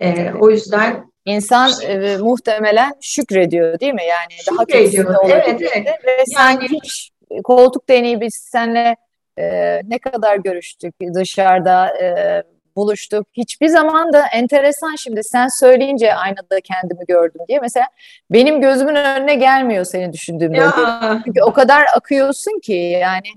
E, 0.00 0.32
o 0.32 0.50
yüzden 0.50 1.09
İnsan 1.24 1.70
e, 1.86 2.16
muhtemelen 2.16 2.92
şükrediyor 3.00 3.80
değil 3.80 3.94
mi? 3.94 4.04
Yani 4.04 4.56
daha 4.56 4.64
kötüsünde 4.64 5.08
Evet, 5.24 5.62
evet. 5.76 5.86
Ve 6.04 6.24
yani, 6.36 6.68
hiç 6.68 7.10
koltuk 7.44 7.88
deneyi 7.88 8.20
biz 8.20 8.34
seninle 8.34 8.96
e, 9.38 9.80
ne 9.88 9.98
kadar 9.98 10.36
görüştük 10.36 10.94
dışarıda 11.14 11.98
e, 11.98 12.42
buluştuk. 12.76 13.26
Hiçbir 13.32 13.68
zaman 13.68 14.12
da 14.12 14.26
enteresan 14.32 14.94
şimdi 14.96 15.24
sen 15.24 15.48
söyleyince 15.48 16.14
aynada 16.14 16.60
kendimi 16.60 17.06
gördüm 17.08 17.40
diye. 17.48 17.58
Mesela 17.60 17.86
benim 18.30 18.60
gözümün 18.60 18.94
önüne 18.94 19.34
gelmiyor 19.34 19.84
seni 19.84 20.12
düşündüğümde. 20.12 20.56
Ya. 20.56 21.22
Çünkü 21.24 21.42
o 21.42 21.52
kadar 21.52 21.84
akıyorsun 21.96 22.60
ki 22.60 22.98
yani 23.00 23.28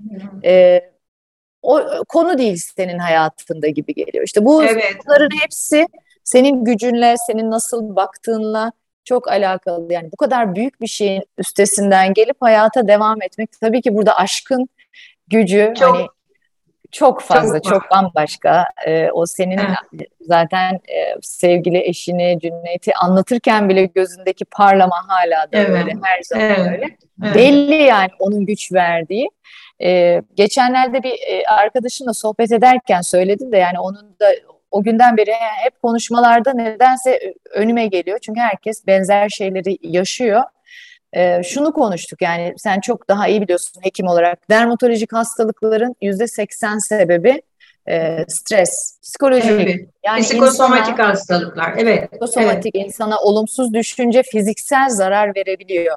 e, 0.44 0.80
o 1.62 1.82
konu 2.08 2.38
değil 2.38 2.56
senin 2.76 2.98
hayatında 2.98 3.68
gibi 3.68 3.94
geliyor. 3.94 4.24
İşte 4.24 4.44
bu 4.44 4.64
evet. 4.64 4.96
bunların 5.06 5.28
hepsi 5.42 5.86
senin 6.24 6.64
gücünle, 6.64 7.14
senin 7.26 7.50
nasıl 7.50 7.96
baktığınla 7.96 8.72
çok 9.04 9.28
alakalı. 9.28 9.92
Yani 9.92 10.12
bu 10.12 10.16
kadar 10.16 10.54
büyük 10.54 10.80
bir 10.80 10.86
şeyin 10.86 11.22
üstesinden 11.38 12.14
gelip 12.14 12.36
hayata 12.40 12.88
devam 12.88 13.22
etmek 13.22 13.50
tabii 13.60 13.82
ki 13.82 13.94
burada 13.94 14.16
aşkın 14.16 14.68
gücü 15.28 15.74
çok, 15.78 15.96
hani 15.96 16.06
çok 16.90 17.22
fazla, 17.22 17.62
çok, 17.62 17.72
çok 17.72 17.90
bambaşka. 17.90 18.66
Ee, 18.86 19.10
o 19.12 19.26
senin 19.26 19.58
evet. 19.58 20.08
zaten 20.20 20.74
e, 20.74 21.14
sevgili 21.22 21.78
eşini, 21.78 22.38
Cüneyt'i 22.42 22.94
anlatırken 22.94 23.68
bile 23.68 23.84
gözündeki 23.84 24.44
parlama 24.44 24.96
hala 25.08 25.52
da 25.52 25.58
evet. 25.58 25.70
öyle, 25.70 25.92
her 26.02 26.22
zaman 26.22 26.46
evet. 26.46 26.58
öyle. 26.72 26.96
Evet. 27.24 27.34
Belli 27.34 27.82
yani 27.82 28.10
onun 28.18 28.46
güç 28.46 28.72
verdiği. 28.72 29.30
Ee, 29.82 30.22
geçenlerde 30.34 31.02
bir 31.02 31.12
e, 31.12 31.46
arkadaşımla 31.46 32.14
sohbet 32.14 32.52
ederken 32.52 33.00
söyledim 33.00 33.52
de 33.52 33.58
yani 33.58 33.78
onun 33.80 34.16
da 34.20 34.26
o 34.74 34.82
günden 34.82 35.16
beri 35.16 35.32
hep 35.32 35.82
konuşmalarda 35.82 36.52
nedense 36.52 37.34
önüme 37.54 37.86
geliyor. 37.86 38.18
Çünkü 38.18 38.40
herkes 38.40 38.86
benzer 38.86 39.28
şeyleri 39.28 39.78
yaşıyor. 39.82 40.42
Ee, 41.12 41.42
şunu 41.42 41.72
konuştuk 41.72 42.22
yani 42.22 42.54
sen 42.56 42.80
çok 42.80 43.08
daha 43.08 43.28
iyi 43.28 43.42
biliyorsun 43.42 43.80
hekim 43.84 44.06
olarak. 44.06 44.50
Dermatolojik 44.50 45.12
hastalıkların 45.12 45.96
yüzde 46.02 46.26
seksen 46.26 46.78
sebebi 46.78 47.42
e, 47.88 48.24
stres, 48.28 48.98
psikolojik. 49.02 49.50
Evet. 49.50 49.88
Yani 50.06 50.22
psikosomatik 50.22 50.92
insana, 50.92 51.08
hastalıklar. 51.08 51.74
Evet. 51.78 52.10
Psikosomatik 52.10 52.76
evet. 52.76 52.86
insana 52.86 53.18
olumsuz 53.18 53.74
düşünce 53.74 54.22
fiziksel 54.22 54.88
zarar 54.90 55.34
verebiliyor. 55.36 55.96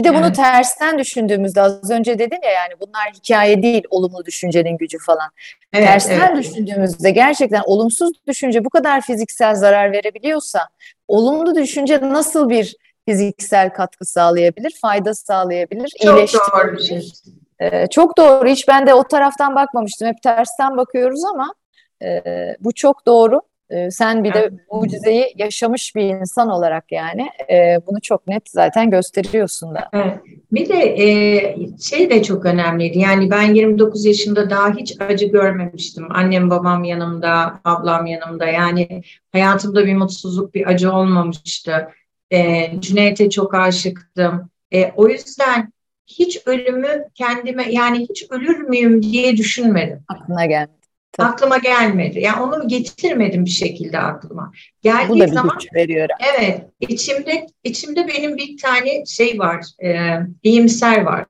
Bir 0.00 0.04
de 0.04 0.14
bunu 0.14 0.26
evet. 0.26 0.36
tersten 0.36 0.98
düşündüğümüzde 0.98 1.60
az 1.60 1.90
önce 1.90 2.18
dedin 2.18 2.38
ya 2.44 2.50
yani 2.50 2.74
bunlar 2.80 3.12
hikaye 3.14 3.62
değil 3.62 3.82
olumlu 3.90 4.24
düşüncenin 4.24 4.78
gücü 4.78 4.98
falan. 4.98 5.30
Evet, 5.72 5.86
tersten 5.86 6.20
evet. 6.20 6.36
düşündüğümüzde 6.44 7.10
gerçekten 7.10 7.62
olumsuz 7.66 8.12
düşünce 8.26 8.64
bu 8.64 8.70
kadar 8.70 9.00
fiziksel 9.00 9.54
zarar 9.54 9.92
verebiliyorsa 9.92 10.68
olumlu 11.08 11.54
düşünce 11.54 12.00
nasıl 12.02 12.48
bir 12.48 12.76
fiziksel 13.08 13.70
katkı 13.70 14.04
sağlayabilir, 14.04 14.78
fayda 14.80 15.14
sağlayabilir, 15.14 15.88
çok 15.88 16.04
iyileştirebilir. 16.04 16.64
Doğru 16.64 16.76
bir 16.76 16.82
şey. 16.82 17.12
Ee, 17.60 17.86
çok 17.86 18.18
doğru. 18.18 18.48
Hiç 18.48 18.68
ben 18.68 18.86
de 18.86 18.94
o 18.94 19.04
taraftan 19.04 19.54
bakmamıştım. 19.54 20.08
Hep 20.08 20.22
tersten 20.22 20.76
bakıyoruz 20.76 21.24
ama 21.24 21.54
e, 22.02 22.22
bu 22.60 22.72
çok 22.72 23.06
doğru. 23.06 23.40
Ee, 23.70 23.90
sen 23.90 24.24
bir 24.24 24.34
de 24.34 24.50
mucizeyi 24.72 25.34
yaşamış 25.36 25.96
bir 25.96 26.02
insan 26.02 26.48
olarak 26.48 26.92
yani 26.92 27.28
e, 27.50 27.78
bunu 27.86 28.00
çok 28.00 28.26
net 28.26 28.50
zaten 28.50 28.90
gösteriyorsun 28.90 29.74
da. 29.74 29.88
Evet. 29.92 30.18
Bir 30.52 30.68
de 30.68 30.74
e, 30.74 31.56
şey 31.80 32.10
de 32.10 32.22
çok 32.22 32.46
önemliydi. 32.46 32.98
Yani 32.98 33.30
ben 33.30 33.54
29 33.54 34.04
yaşında 34.04 34.50
daha 34.50 34.74
hiç 34.74 35.00
acı 35.00 35.26
görmemiştim. 35.26 36.06
Annem 36.10 36.50
babam 36.50 36.84
yanımda, 36.84 37.60
ablam 37.64 38.06
yanımda. 38.06 38.46
Yani 38.46 39.02
hayatımda 39.32 39.86
bir 39.86 39.94
mutsuzluk, 39.94 40.54
bir 40.54 40.66
acı 40.66 40.92
olmamıştı. 40.92 41.88
E, 42.32 42.70
Cüneyt'e 42.80 43.30
çok 43.30 43.54
aşıktım. 43.54 44.50
E, 44.72 44.92
o 44.96 45.08
yüzden 45.08 45.72
hiç 46.06 46.40
ölümü 46.46 47.04
kendime 47.14 47.72
yani 47.72 47.98
hiç 47.98 48.26
ölür 48.30 48.58
müyüm 48.58 49.02
diye 49.02 49.36
düşünmedim. 49.36 50.04
Aklına 50.08 50.46
geldi. 50.46 50.79
Tabii. 51.12 51.28
Aklıma 51.28 51.58
gelmedi. 51.58 52.20
Yani 52.20 52.42
onu 52.42 52.68
getirmedim 52.68 53.44
bir 53.44 53.50
şekilde 53.50 53.98
aklıma. 53.98 54.52
Geldiği 54.82 55.08
Bu 55.08 55.20
da 55.20 55.26
bir 55.26 55.32
zaman 55.32 55.56
güç 55.58 55.74
veriyor. 55.74 56.08
Evet, 56.36 56.60
içimde 56.80 57.46
içimde 57.64 58.08
benim 58.08 58.36
bir 58.36 58.56
tane 58.58 59.06
şey 59.06 59.38
var, 59.38 59.64
e, 59.84 60.18
iyimser 60.42 61.02
var. 61.02 61.26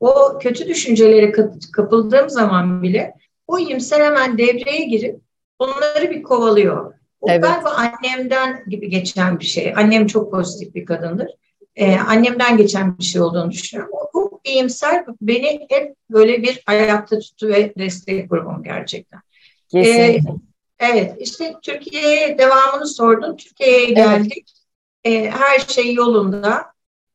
O 0.00 0.38
kötü 0.38 0.68
düşüncelere 0.68 1.32
kapıldığım 1.72 2.30
zaman 2.30 2.82
bile 2.82 3.14
o 3.46 3.58
iyimser 3.58 4.00
hemen 4.04 4.38
devreye 4.38 4.84
girip 4.84 5.20
onları 5.58 6.10
bir 6.10 6.22
kovalıyor. 6.22 6.94
O 7.20 7.30
evet. 7.30 7.42
galiba 7.42 7.70
annemden 7.70 8.64
gibi 8.68 8.90
geçen 8.90 9.40
bir 9.40 9.44
şey. 9.44 9.72
Annem 9.76 10.06
çok 10.06 10.30
pozitif 10.30 10.74
bir 10.74 10.86
kadındır. 10.86 11.28
Ee, 11.76 11.96
annemden 11.96 12.56
geçen 12.56 12.98
bir 12.98 13.04
şey 13.04 13.20
olduğunu 13.20 13.50
düşünüyorum. 13.50 13.91
O 14.46 14.50
iyimser 14.50 15.04
beni 15.20 15.66
hep 15.70 15.94
böyle 16.10 16.42
bir 16.42 16.62
ayakta 16.66 17.18
tuttu 17.18 17.48
ve 17.48 17.74
destek 17.78 18.30
grubum 18.30 18.62
gerçekten. 18.62 19.20
Ee, 19.74 20.20
evet 20.78 21.14
işte 21.18 21.54
Türkiye'ye 21.62 22.38
devamını 22.38 22.86
sordun. 22.86 23.36
Türkiye'ye 23.36 23.90
geldik. 23.90 24.44
Evet. 25.04 25.26
Ee, 25.26 25.30
her 25.30 25.58
şey 25.58 25.94
yolunda. 25.94 26.72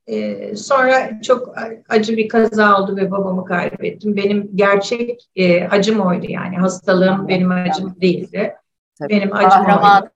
Ee, 0.07 0.55
sonra 0.55 1.21
çok 1.21 1.55
acı 1.89 2.17
bir 2.17 2.27
kaza 2.27 2.81
oldu 2.81 2.95
ve 2.95 3.11
babamı 3.11 3.45
kaybettim. 3.45 4.15
Benim 4.15 4.49
gerçek 4.55 5.29
e, 5.35 5.63
acım 5.67 5.99
oydu 5.99 6.25
yani. 6.29 6.57
Hastalığım 6.57 7.27
benim 7.27 7.51
acım 7.51 8.01
değildi. 8.01 8.55
Tabii. 8.99 9.09
Benim 9.09 9.33
acım 9.33 9.65
oydu. 9.65 10.09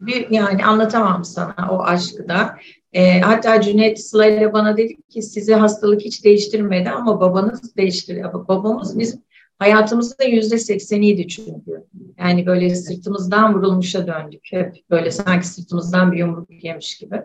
Bir, 0.00 0.30
yani 0.30 0.64
anlatamam 0.64 1.24
sana 1.24 1.68
o 1.70 1.82
aşkı 1.82 2.28
da. 2.28 2.58
E, 2.92 3.20
hatta 3.20 3.60
Cüneyt 3.60 4.00
Sıla 4.00 4.26
ile 4.26 4.52
bana 4.52 4.76
dedi 4.76 5.02
ki 5.02 5.22
sizi 5.22 5.54
hastalık 5.54 6.00
hiç 6.00 6.24
değiştirmedi 6.24 6.90
ama 6.90 7.20
babanız 7.20 7.76
değiştiriyor. 7.76 8.48
Babamız 8.48 8.98
bizim 8.98 9.22
hayatımızın 9.58 10.24
yüzde 10.24 10.58
sekseniydi 10.58 11.28
çünkü. 11.28 11.84
Yani 12.18 12.46
böyle 12.46 12.74
sırtımızdan 12.74 13.54
vurulmuşa 13.54 14.06
döndük. 14.06 14.40
Hep 14.50 14.76
böyle 14.90 15.10
sanki 15.10 15.46
sırtımızdan 15.46 16.12
bir 16.12 16.18
yumruk 16.18 16.64
yemiş 16.64 16.98
gibi. 16.98 17.22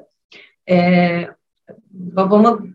Ee, 0.70 1.28
babamı 1.92 2.68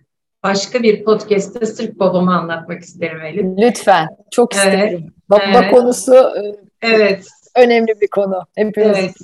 başka 0.43 0.83
bir 0.83 1.05
podcast'te 1.05 1.67
sırf 1.67 1.99
babamı 1.99 2.39
anlatmak 2.39 2.83
isterim 2.83 3.21
Elif. 3.21 3.47
Lütfen. 3.59 4.09
Çok 4.31 4.53
isterim. 4.53 5.01
Evet, 5.01 5.31
Baba 5.31 5.61
evet. 5.61 5.71
konusu 5.71 6.15
e, 6.15 6.57
evet. 6.83 7.27
önemli 7.57 8.01
bir 8.01 8.09
konu. 8.09 8.47
Hepimiz. 8.55 8.99
Evet. 8.99 9.15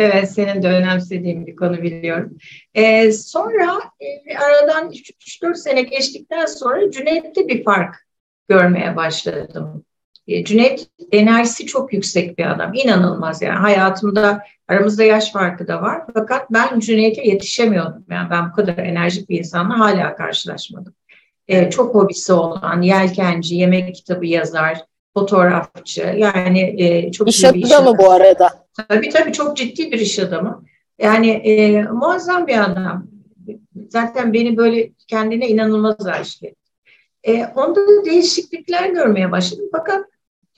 Evet, 0.00 0.32
senin 0.32 0.62
de 0.62 0.68
önemsediğin 0.68 1.46
bir 1.46 1.56
konu 1.56 1.82
biliyorum. 1.82 2.38
Ee, 2.74 3.12
sonra 3.12 3.80
e, 4.00 4.36
aradan 4.36 4.90
3-4 4.90 5.54
sene 5.54 5.82
geçtikten 5.82 6.46
sonra 6.46 6.90
Cüneyt'te 6.90 7.48
bir 7.48 7.64
fark 7.64 7.94
görmeye 8.48 8.96
başladım. 8.96 9.84
E, 10.28 10.44
Cüneyt 10.44 10.88
enerjisi 11.12 11.66
çok 11.66 11.92
yüksek 11.92 12.38
bir 12.38 12.50
adam. 12.50 12.74
İnanılmaz 12.74 13.42
yani. 13.42 13.58
Hayatımda 13.58 14.42
aramızda 14.68 15.04
yaş 15.04 15.32
farkı 15.32 15.68
da 15.68 15.82
var. 15.82 16.02
Fakat 16.14 16.50
ben 16.50 16.80
Cüneyt'e 16.80 17.22
yetişemiyordum. 17.22 18.04
Yani 18.10 18.30
ben 18.30 18.50
bu 18.50 18.54
kadar 18.54 18.78
enerjik 18.78 19.28
bir 19.28 19.38
insanla 19.38 19.78
hala 19.78 20.16
karşılaşmadım. 20.16 20.94
Ee, 21.48 21.70
çok 21.70 21.94
hobisi 21.94 22.32
olan, 22.32 22.82
yelkenci, 22.82 23.54
yemek 23.54 23.94
kitabı 23.94 24.26
yazar, 24.26 24.78
fotoğrafçı. 25.14 26.14
Yani 26.16 26.82
e, 26.82 27.12
çok 27.12 27.28
iş 27.28 27.44
iyi 27.44 27.54
bir 27.54 27.64
iş 27.64 27.72
adamı 27.72 27.98
bu 27.98 28.10
arada. 28.10 28.50
Tabii 28.88 29.08
tabii 29.08 29.32
çok 29.32 29.56
ciddi 29.56 29.92
bir 29.92 29.98
iş 29.98 30.18
adamı. 30.18 30.64
Yani 30.98 31.30
e, 31.30 31.82
muazzam 31.82 32.46
bir 32.46 32.64
adam. 32.64 33.06
Zaten 33.88 34.32
beni 34.32 34.56
böyle 34.56 34.92
kendine 35.08 35.48
inanılmaz 35.48 36.06
aşık 36.06 36.42
etti. 36.42 36.60
E, 37.24 37.46
onda 37.46 37.80
da 37.88 38.04
değişiklikler 38.04 38.90
görmeye 38.90 39.32
başladım. 39.32 39.64
Fakat 39.72 40.06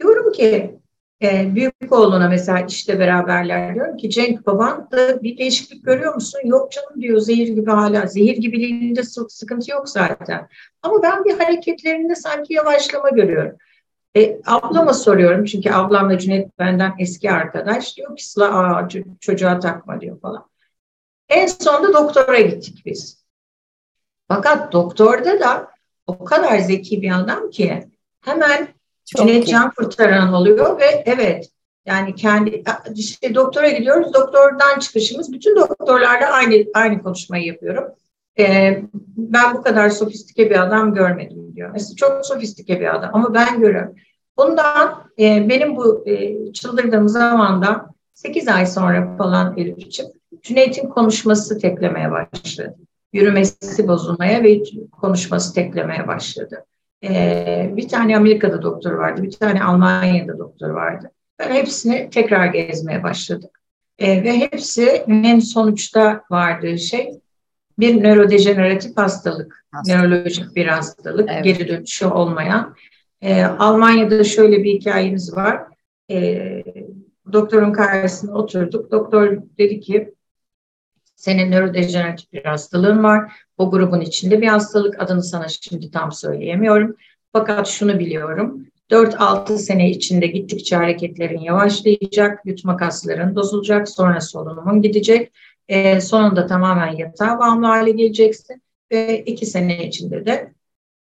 diyorum 0.01 0.33
ki 0.33 0.79
e, 1.23 1.55
büyük 1.55 1.93
oğluna 1.93 2.29
mesela 2.29 2.67
işte 2.69 2.99
beraberler 2.99 3.75
diyorum 3.75 3.97
ki 3.97 4.11
Cenk 4.11 4.47
baban 4.47 4.89
da 4.91 5.23
bir 5.23 5.39
değişiklik 5.39 5.85
görüyor 5.85 6.15
musun? 6.15 6.41
Yok 6.45 6.73
canım 6.73 7.03
diyor 7.03 7.19
zehir 7.19 7.49
gibi 7.49 7.71
hala. 7.71 8.07
Zehir 8.07 8.37
gibiliğinde 8.37 9.03
sıkıntı 9.29 9.71
yok 9.71 9.89
zaten. 9.89 10.49
Ama 10.83 11.03
ben 11.03 11.25
bir 11.25 11.39
hareketlerinde 11.39 12.15
sanki 12.15 12.55
yavaşlama 12.55 13.11
görüyorum. 13.11 13.57
E, 14.17 14.41
ablama 14.47 14.95
soruyorum 14.95 15.45
çünkü 15.45 15.71
ablamla 15.71 16.19
Cüneyt 16.19 16.59
benden 16.59 16.95
eski 16.99 17.31
arkadaş. 17.31 17.97
Diyor 17.97 18.17
ki 18.17 18.29
Sıla 18.29 18.59
aa, 18.59 18.89
çocuğa 19.21 19.61
takma 19.61 20.01
diyor 20.01 20.21
falan. 20.21 20.47
En 21.29 21.47
sonunda 21.47 21.93
doktora 21.95 22.41
gittik 22.41 22.83
biz. 22.87 23.25
Fakat 24.29 24.73
doktorda 24.73 25.41
da 25.41 25.69
o 26.07 26.25
kadar 26.25 26.59
zeki 26.59 27.03
bir 27.03 27.19
adam 27.19 27.51
ki 27.51 27.85
hemen 28.21 28.69
Çok 29.05 29.29
Cüneyt 29.29 29.49
Can 29.49 29.71
kurtaran 29.71 30.33
oluyor 30.33 30.81
ve 30.81 31.03
evet 31.07 31.51
yani 31.87 32.15
kendi 32.15 32.65
işte 32.95 33.35
doktora 33.35 33.69
gidiyoruz. 33.69 34.15
Doktordan 34.15 34.79
çıkışımız 34.79 35.33
bütün 35.33 35.57
doktorlarla 35.57 36.27
aynı 36.27 36.65
aynı 36.75 37.03
konuşmayı 37.03 37.45
yapıyorum. 37.45 37.85
Ee, 38.39 38.83
ben 39.17 39.55
bu 39.55 39.63
kadar 39.63 39.91
sofistike 39.91 40.51
bir 40.51 40.63
adam 40.63 40.95
görmedim 40.95 41.55
diyor. 41.55 41.71
Mesela 41.73 41.97
çok 41.97 42.27
sofistike 42.27 42.81
bir 42.81 42.97
adam 42.97 43.11
ama 43.13 43.35
ben 43.35 43.61
görüyorum. 43.61 43.95
Bundan 44.37 45.05
e, 45.19 45.49
benim 45.49 45.77
bu 45.77 46.05
e, 46.09 46.53
çıldırdığım 46.53 47.09
zamanda 47.09 47.87
8 48.15 48.49
ay 48.49 48.67
sonra 48.67 49.17
falan 49.17 49.59
Elif'ciğim 49.59 50.13
Cüneyt'in 50.43 50.89
konuşması 50.89 51.59
teklemeye 51.59 52.11
başladı. 52.11 52.77
Yürümesi 53.13 53.89
bozulmaya 53.89 54.43
ve 54.43 54.63
konuşması 55.01 55.55
teklemeye 55.55 56.09
başladı. 56.09 56.65
Ee, 57.05 57.71
bir 57.77 57.89
tane 57.89 58.17
Amerika'da 58.17 58.63
doktor 58.63 58.93
vardı, 58.93 59.23
bir 59.23 59.31
tane 59.31 59.65
Almanya'da 59.65 60.39
doktor 60.39 60.71
vardı. 60.71 61.11
Ben 61.39 61.51
hepsini 61.55 62.11
tekrar 62.11 62.47
gezmeye 62.47 63.03
başladık. 63.03 63.61
Ee, 63.99 64.25
ve 64.25 64.39
hepsinin 64.39 65.39
sonuçta 65.39 66.23
vardığı 66.31 66.79
şey 66.79 67.21
bir 67.79 68.03
nörodejeneratif 68.03 68.97
hastalık, 68.97 69.65
hastalık. 69.73 70.03
nörolojik 70.03 70.57
bir 70.57 70.67
hastalık, 70.67 71.29
evet. 71.33 71.45
geri 71.45 71.69
dönüşü 71.69 72.07
olmayan. 72.07 72.75
Ee, 73.23 73.45
Almanya'da 73.45 74.25
şöyle 74.25 74.65
bir 74.65 74.73
hikayemiz 74.73 75.37
var. 75.37 75.63
Ee, 76.11 76.65
doktorun 77.33 77.73
karşısına 77.73 78.35
oturduk. 78.35 78.91
Doktor 78.91 79.39
dedi 79.59 79.81
ki 79.81 80.15
senin 81.17 81.51
nörodejeneratif 81.51 82.33
bir 82.33 82.45
hastalığın 82.45 83.03
var. 83.03 83.33
O 83.59 83.71
grubun 83.71 84.01
içinde 84.01 84.43
bir 84.43 84.49
hastalık. 84.49 85.03
Adını 85.03 85.23
sana 85.23 85.49
şimdi 85.49 85.91
tam 85.91 86.13
söyleyemiyorum. 86.13 86.97
Fakat 87.33 87.69
şunu 87.69 87.99
biliyorum. 87.99 88.67
4-6 88.91 89.59
sene 89.59 89.91
içinde 89.91 90.27
gittikçe 90.27 90.77
hareketlerin 90.77 91.41
yavaşlayacak, 91.41 92.41
yutma 92.45 92.77
kasların 92.77 93.35
bozulacak, 93.37 93.89
sonra 93.89 94.21
solunumun 94.21 94.83
gidecek. 94.83 95.33
E, 95.69 96.01
sonunda 96.01 96.47
tamamen 96.47 96.97
yatağa 96.97 97.39
bağımlı 97.39 97.67
hale 97.67 97.91
geleceksin 97.91 98.63
ve 98.93 99.23
2 99.23 99.47
sene 99.47 99.87
içinde 99.87 100.27
de 100.27 100.53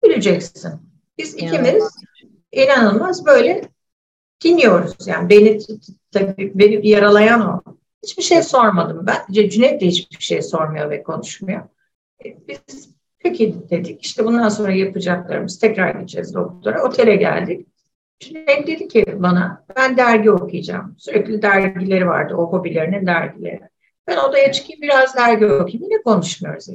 öleceksin. 0.03 0.71
Biz 1.17 1.35
ikimiz 1.35 1.83
inanılmaz 2.51 3.25
böyle 3.25 3.61
dinliyoruz. 4.43 5.07
Yani 5.07 5.29
beni 5.29 5.59
tabii 6.11 6.51
beni 6.55 6.87
yaralayan 6.87 7.49
o. 7.49 7.61
Hiçbir 8.03 8.23
şey 8.23 8.43
sormadım 8.43 9.07
ben. 9.07 9.49
Cüneyt 9.49 9.81
de 9.81 9.85
hiçbir 9.85 10.23
şey 10.23 10.41
sormuyor 10.41 10.89
ve 10.89 11.03
konuşmuyor. 11.03 11.61
E, 12.25 12.47
biz 12.47 12.89
peki 13.19 13.55
dedik 13.69 14.05
işte 14.05 14.25
bundan 14.25 14.49
sonra 14.49 14.71
yapacaklarımız 14.71 15.59
tekrar 15.59 15.95
gideceğiz 15.95 16.33
doktora. 16.33 16.83
Otele 16.83 17.15
geldik. 17.15 17.67
Cüneyt 18.19 18.67
dedi 18.67 18.87
ki 18.87 19.05
bana 19.17 19.65
ben 19.75 19.97
dergi 19.97 20.31
okuyacağım. 20.31 20.95
Sürekli 20.97 21.41
dergileri 21.41 22.07
vardı 22.07 22.35
o 22.35 22.51
hobilerinin 22.51 23.07
dergileri. 23.07 23.72
Ben 24.07 24.17
odaya 24.17 24.51
çıkayım 24.51 24.81
biraz 24.81 25.15
dergi 25.15 25.45
okuyayım. 25.45 25.83
Yine 25.83 26.01
konuşmuyoruz. 26.01 26.67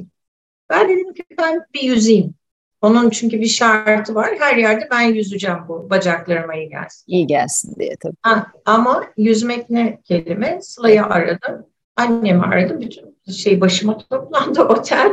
Ben 0.69 0.89
dedim 0.89 1.13
ki 1.13 1.23
ben 1.37 1.65
bir 1.73 1.81
yüzeyim. 1.81 2.33
Onun 2.81 3.09
çünkü 3.09 3.39
bir 3.41 3.47
şartı 3.47 4.15
var. 4.15 4.35
Her 4.39 4.57
yerde 4.57 4.87
ben 4.91 5.01
yüzeceğim 5.01 5.57
bu 5.67 5.89
bacaklarıma 5.89 6.55
iyi 6.55 6.69
gelsin. 6.69 7.03
İyi 7.07 7.27
gelsin 7.27 7.75
diye 7.79 7.95
tabii. 8.01 8.15
Ha, 8.21 8.47
ama 8.65 9.03
yüzmek 9.17 9.69
ne 9.69 10.01
kelime? 10.01 10.59
Sıla'yı 10.61 11.05
aradım. 11.05 11.65
Annemi 11.95 12.43
aradım. 12.43 12.81
Bütün 12.81 13.15
şey 13.31 13.61
başıma 13.61 13.97
toplandı 13.97 14.61
otel. 14.69 15.11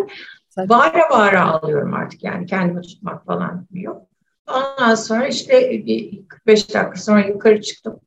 Tabii. 0.56 0.68
Bağıra 0.68 1.10
bağıra 1.10 1.50
ağlıyorum 1.50 1.94
artık 1.94 2.24
yani 2.24 2.46
kendimi 2.46 2.82
tutmak 2.82 3.26
falan 3.26 3.66
yok. 3.72 4.02
Ondan 4.48 4.94
sonra 4.94 5.26
işte 5.26 5.70
bir 5.70 6.28
45 6.28 6.74
dakika 6.74 6.96
sonra 6.96 7.20
yukarı 7.20 7.60
çıktım. 7.60 8.00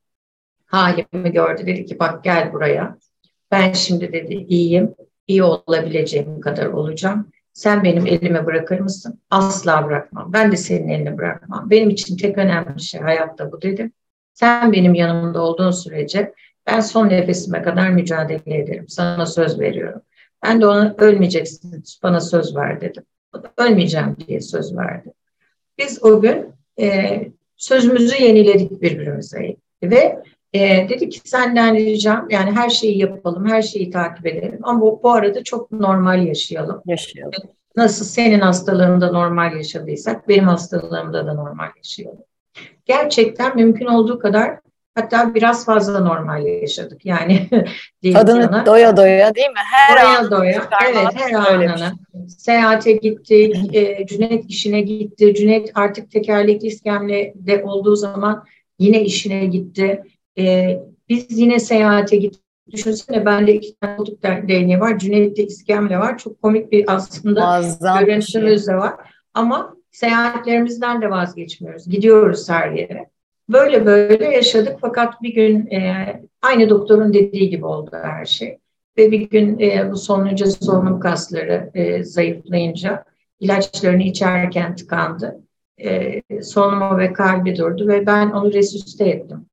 Halimi 0.65 1.31
gördü. 1.31 1.65
Dedi 1.67 1.85
ki 1.85 1.99
bak 1.99 2.23
gel 2.23 2.53
buraya. 2.53 2.97
Ben 3.51 3.73
şimdi 3.73 4.13
dedi 4.13 4.33
iyiyim. 4.33 4.95
İyi 5.27 5.43
olabileceğim 5.43 6.41
kadar 6.41 6.65
olacağım 6.65 7.31
sen 7.59 7.83
benim 7.83 8.07
elime 8.07 8.45
bırakır 8.45 8.79
mısın? 8.79 9.19
Asla 9.29 9.85
bırakmam. 9.85 10.33
Ben 10.33 10.51
de 10.51 10.57
senin 10.57 10.87
eline 10.87 11.17
bırakmam. 11.17 11.69
Benim 11.69 11.89
için 11.89 12.17
tek 12.17 12.37
önemli 12.37 12.81
şey 12.81 13.01
hayatta 13.01 13.51
bu 13.51 13.61
dedim. 13.61 13.91
Sen 14.33 14.71
benim 14.71 14.93
yanımda 14.93 15.41
olduğun 15.41 15.71
sürece 15.71 16.33
ben 16.67 16.79
son 16.79 17.09
nefesime 17.09 17.61
kadar 17.61 17.89
mücadele 17.89 18.57
ederim. 18.57 18.85
Sana 18.87 19.25
söz 19.25 19.59
veriyorum. 19.59 20.01
Ben 20.43 20.61
de 20.61 20.67
ona 20.67 20.95
ölmeyeceksin, 20.97 21.83
bana 22.03 22.19
söz 22.19 22.55
ver 22.55 22.81
dedim. 22.81 23.03
Ölmeyeceğim 23.57 24.17
diye 24.27 24.41
söz 24.41 24.77
verdi. 24.77 25.13
Biz 25.77 26.03
o 26.03 26.21
gün 26.21 26.45
e, 26.79 27.21
sözümüzü 27.57 28.23
yeniledik 28.23 28.81
birbirimize 28.81 29.55
ve 29.83 30.23
e, 30.53 30.89
dedi 30.89 31.09
ki 31.09 31.19
senden 31.25 31.75
ricam 31.75 32.27
yani 32.29 32.51
her 32.51 32.69
şeyi 32.69 32.97
yapalım, 32.97 33.49
her 33.49 33.61
şeyi 33.61 33.89
takip 33.91 34.27
edelim 34.27 34.59
ama 34.63 34.81
bu, 34.81 34.99
bu 35.03 35.11
arada 35.11 35.43
çok 35.43 35.71
normal 35.71 36.27
yaşayalım. 36.27 36.81
Yaşayalım. 36.85 37.33
Nasıl 37.75 38.05
senin 38.05 38.39
hastalığında 38.39 39.11
normal 39.11 39.55
yaşadıysak 39.55 40.27
benim 40.27 40.47
hastalığımda 40.47 41.27
da 41.27 41.33
normal 41.33 41.67
yaşayalım. 41.77 42.19
Gerçekten 42.85 43.55
mümkün 43.55 43.85
olduğu 43.85 44.19
kadar 44.19 44.59
hatta 44.95 45.35
biraz 45.35 45.65
fazla 45.65 45.99
normal 45.99 46.45
yaşadık. 46.45 47.05
Yani 47.05 47.49
Adını 48.15 48.43
sana. 48.43 48.65
doya 48.65 48.97
doya 48.97 49.35
değil 49.35 49.47
mi? 49.47 49.53
Her 49.71 49.97
doya 49.97 50.31
doya. 50.31 50.63
Evet 50.89 51.07
her 51.15 51.33
anını. 51.33 51.91
Seyahate 52.27 52.91
gittik. 52.91 53.75
e, 53.75 54.05
Cüneyt 54.05 54.45
işine 54.49 54.81
gitti. 54.81 55.33
Cüneyt 55.35 55.71
artık 55.75 56.11
tekerlekli 56.11 56.67
iskemlede 56.67 57.63
olduğu 57.63 57.95
zaman 57.95 58.45
yine 58.79 59.01
işine 59.01 59.45
gitti. 59.45 60.03
E, 60.39 60.79
biz 61.09 61.39
yine 61.39 61.59
seyahate 61.59 62.17
gittik. 62.17 62.43
Düşünsene 62.71 63.25
bende 63.25 63.53
iki 63.53 63.79
tane 63.79 63.97
koltuk 63.97 64.23
değneği 64.23 64.79
var. 64.79 64.99
Cüneyt'te 64.99 65.43
iskemle 65.43 65.99
var. 65.99 66.17
Çok 66.17 66.41
komik 66.41 66.71
bir 66.71 66.85
aslında 66.87 67.39
Muazzam 67.39 68.05
görüntümüz 68.05 68.67
de 68.67 68.75
var. 68.75 68.93
Ama 69.33 69.75
seyahatlerimizden 69.91 71.01
de 71.01 71.09
vazgeçmiyoruz. 71.09 71.89
Gidiyoruz 71.89 72.49
her 72.49 72.71
yere. 72.71 73.09
Böyle 73.49 73.85
böyle 73.85 74.25
yaşadık 74.25 74.77
fakat 74.81 75.21
bir 75.21 75.33
gün 75.33 75.67
e, 75.67 76.05
aynı 76.41 76.69
doktorun 76.69 77.13
dediği 77.13 77.49
gibi 77.49 77.65
oldu 77.65 77.91
her 78.03 78.25
şey. 78.25 78.57
Ve 78.97 79.11
bir 79.11 79.21
gün 79.21 79.59
e, 79.59 79.91
bu 79.91 79.97
solununca 79.97 80.45
solunum 80.45 80.99
kasları 80.99 81.71
e, 81.73 82.03
zayıflayınca 82.03 83.03
ilaçlarını 83.39 84.03
içerken 84.03 84.75
tıkandı. 84.75 85.39
E, 85.83 86.21
solunumu 86.41 86.97
ve 86.97 87.13
kalbi 87.13 87.55
durdu 87.55 87.87
ve 87.87 88.05
ben 88.05 88.29
onu 88.29 88.53
resüste 88.53 89.09
ettim. 89.09 89.48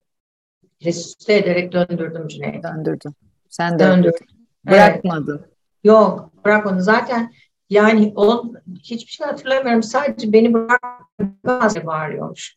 Resüste 0.84 1.34
ederek 1.34 1.72
döndürdüm 1.72 2.28
Cüneyt. 2.28 2.64
Döndürdün. 2.64 3.12
Sen 3.48 3.78
döndürdün. 3.78 4.26
Bırakmadın. 4.66 5.38
Evet. 5.38 5.50
Yok 5.84 6.30
bırakmadım. 6.44 6.80
Zaten 6.80 7.32
yani 7.70 8.12
on, 8.16 8.56
hiçbir 8.82 9.12
şey 9.12 9.26
hatırlamıyorum. 9.26 9.82
Sadece 9.82 10.32
beni 10.32 10.54
bırakmaz 10.54 11.86
bağırıyormuş. 11.86 12.56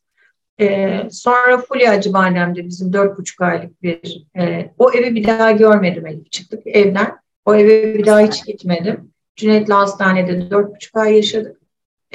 Ee, 0.62 1.08
sonra 1.12 1.58
Fulya 1.58 1.92
Acıbadem'de 1.92 2.66
bizim 2.66 2.94
dört 2.94 3.18
buçuk 3.18 3.42
aylık 3.42 3.84
bir 3.84 4.28
e, 4.38 4.72
o 4.78 4.92
evi 4.92 5.16
bir 5.16 5.28
daha 5.28 5.52
görmedim 5.52 6.08
Elif. 6.08 6.32
Çıktık 6.32 6.68
evden. 6.68 7.18
O 7.46 7.56
eve 7.56 7.94
bir 7.94 8.06
daha 8.06 8.20
hiç 8.20 8.46
gitmedim. 8.46 9.12
Cüneyt'le 9.36 9.70
hastanede 9.70 10.52
dört 10.52 10.76
buçuk 10.76 10.98
ay 10.98 11.16
yaşadık. 11.16 11.62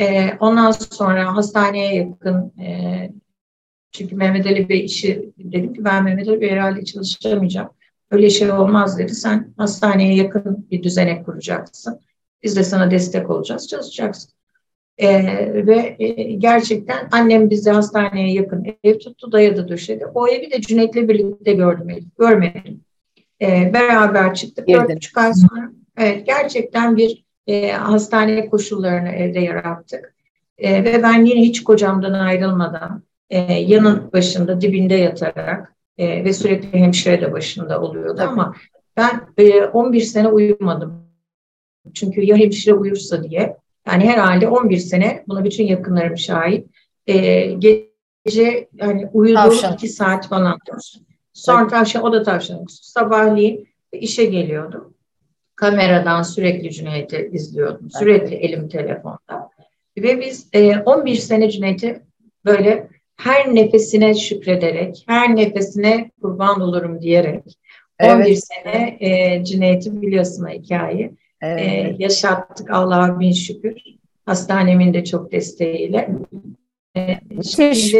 E, 0.00 0.30
ondan 0.40 0.70
sonra 0.70 1.36
hastaneye 1.36 1.94
yakın 1.94 2.52
e, 2.60 3.10
çünkü 3.94 4.16
Mehmet 4.16 4.46
Ali 4.46 4.68
Bey 4.68 4.84
işi 4.84 5.32
dedim 5.38 5.74
ki 5.74 5.84
ben 5.84 6.04
Mehmet 6.04 6.28
Ali 6.28 6.40
Bey 6.40 6.50
herhalde 6.50 6.84
çalışamayacağım. 6.84 7.68
Öyle 8.10 8.30
şey 8.30 8.50
olmaz 8.50 8.98
dedi. 8.98 9.14
Sen 9.14 9.54
hastaneye 9.56 10.14
yakın 10.14 10.66
bir 10.70 10.82
düzenek 10.82 11.24
kuracaksın. 11.26 12.00
Biz 12.42 12.56
de 12.56 12.64
sana 12.64 12.90
destek 12.90 13.30
olacağız, 13.30 13.68
çalışacaksın. 13.68 14.30
Ee, 14.98 15.66
ve 15.66 15.96
e, 15.98 16.32
gerçekten 16.32 17.08
annem 17.12 17.50
bizi 17.50 17.70
hastaneye 17.70 18.32
yakın 18.32 18.66
ev 18.84 18.98
tuttu, 18.98 19.32
dayadı 19.32 19.68
döşedi. 19.68 20.06
O 20.14 20.28
evi 20.28 20.50
de 20.50 20.60
Cüneyt'le 20.60 21.08
birlikte 21.08 21.52
gördüm, 21.52 21.88
görmedim. 22.18 22.80
Ee, 23.42 23.70
beraber 23.74 24.34
çıktık. 24.34 24.68
Dört 24.68 24.96
buçuk 24.96 25.18
ay 25.18 25.32
sonra 25.34 25.72
evet, 25.98 26.26
gerçekten 26.26 26.96
bir 26.96 27.24
e, 27.46 27.72
hastane 27.72 28.46
koşullarını 28.46 29.08
evde 29.08 29.40
yarattık. 29.40 30.14
E, 30.58 30.84
ve 30.84 31.02
ben 31.02 31.24
yine 31.24 31.40
hiç 31.40 31.64
kocamdan 31.64 32.12
ayrılmadan 32.12 33.02
e, 33.34 33.52
yanın 33.52 34.12
başında 34.12 34.60
dibinde 34.60 34.94
yatarak 34.94 35.74
e, 35.98 36.24
ve 36.24 36.32
sürekli 36.32 36.78
hemşire 36.78 37.20
de 37.20 37.32
başında 37.32 37.80
oluyordu 37.80 38.14
Tabii. 38.16 38.28
ama 38.28 38.54
ben 38.96 39.20
e, 39.38 39.64
11 39.64 40.00
sene 40.00 40.28
uyumadım. 40.28 41.04
Çünkü 41.94 42.20
ya 42.20 42.36
hemşire 42.36 42.74
uyursa 42.74 43.24
diye. 43.24 43.56
Yani 43.86 44.04
herhalde 44.04 44.48
11 44.48 44.78
sene 44.78 45.24
buna 45.28 45.44
bütün 45.44 45.64
yakınlarım 45.64 46.18
şahit. 46.18 46.66
E, 47.06 47.46
gece 47.52 48.68
yani 48.74 49.08
uyuduğum 49.12 49.74
2 49.74 49.88
saat 49.88 50.28
falan. 50.28 50.58
Sonra 51.32 51.66
tavşan, 51.68 52.02
o 52.02 52.12
da 52.12 52.22
tavşan. 52.22 52.64
Sabahleyin 52.68 53.68
işe 53.92 54.24
geliyordum. 54.24 54.94
Kameradan 55.56 56.22
sürekli 56.22 56.72
Cüneyt'i 56.72 57.30
izliyordum. 57.32 57.90
Sürekli 57.90 58.34
elim 58.34 58.68
telefonda. 58.68 59.50
Ve 59.98 60.20
biz 60.20 60.48
e, 60.52 60.78
11 60.78 61.14
sene 61.14 61.50
Cüneyt'i 61.50 62.02
böyle 62.44 62.93
her 63.16 63.54
nefesine 63.54 64.14
şükrederek, 64.14 65.04
her 65.08 65.36
nefesine 65.36 66.10
kurban 66.22 66.60
olurum 66.60 67.02
diyerek 67.02 67.58
evet. 67.98 68.26
11 68.26 68.34
sene 68.36 68.96
e, 69.00 69.44
Cüneyt'i 69.44 70.02
biliyorsun 70.02 70.48
hikayeyi. 70.48 71.10
Evet. 71.42 71.60
E, 71.60 71.96
yaşattık 71.98 72.70
Allah'a 72.70 73.20
bin 73.20 73.32
şükür. 73.32 73.76
Hastanemin 74.26 74.94
de 74.94 75.04
çok 75.04 75.32
desteğiyle. 75.32 76.10
E. 76.96 77.18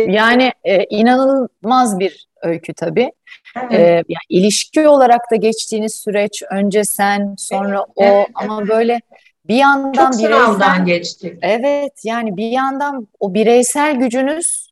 Yani 0.09 0.53
e, 0.65 0.85
inanılmaz 0.85 1.99
bir 1.99 2.27
öykü 2.43 2.75
tabii. 2.75 3.13
Evet. 3.57 3.73
Ee, 3.73 4.05
yani 4.09 4.25
ilişki 4.29 4.89
olarak 4.89 5.31
da 5.31 5.37
geçtiğiniz 5.37 5.95
süreç 5.95 6.43
önce 6.51 6.85
sen 6.85 7.35
sonra 7.39 7.87
evet, 7.97 8.13
o 8.13 8.17
evet, 8.17 8.29
ama 8.35 8.69
böyle 8.69 9.01
bir 9.49 9.55
yandan 9.55 10.11
Çok 10.11 10.21
bireysel 10.21 10.85
geçtik. 10.85 11.39
Evet 11.43 11.93
yani 12.05 12.37
bir 12.37 12.51
yandan 12.51 13.09
o 13.21 13.35
bireysel 13.35 13.97
gücünüz 13.97 14.64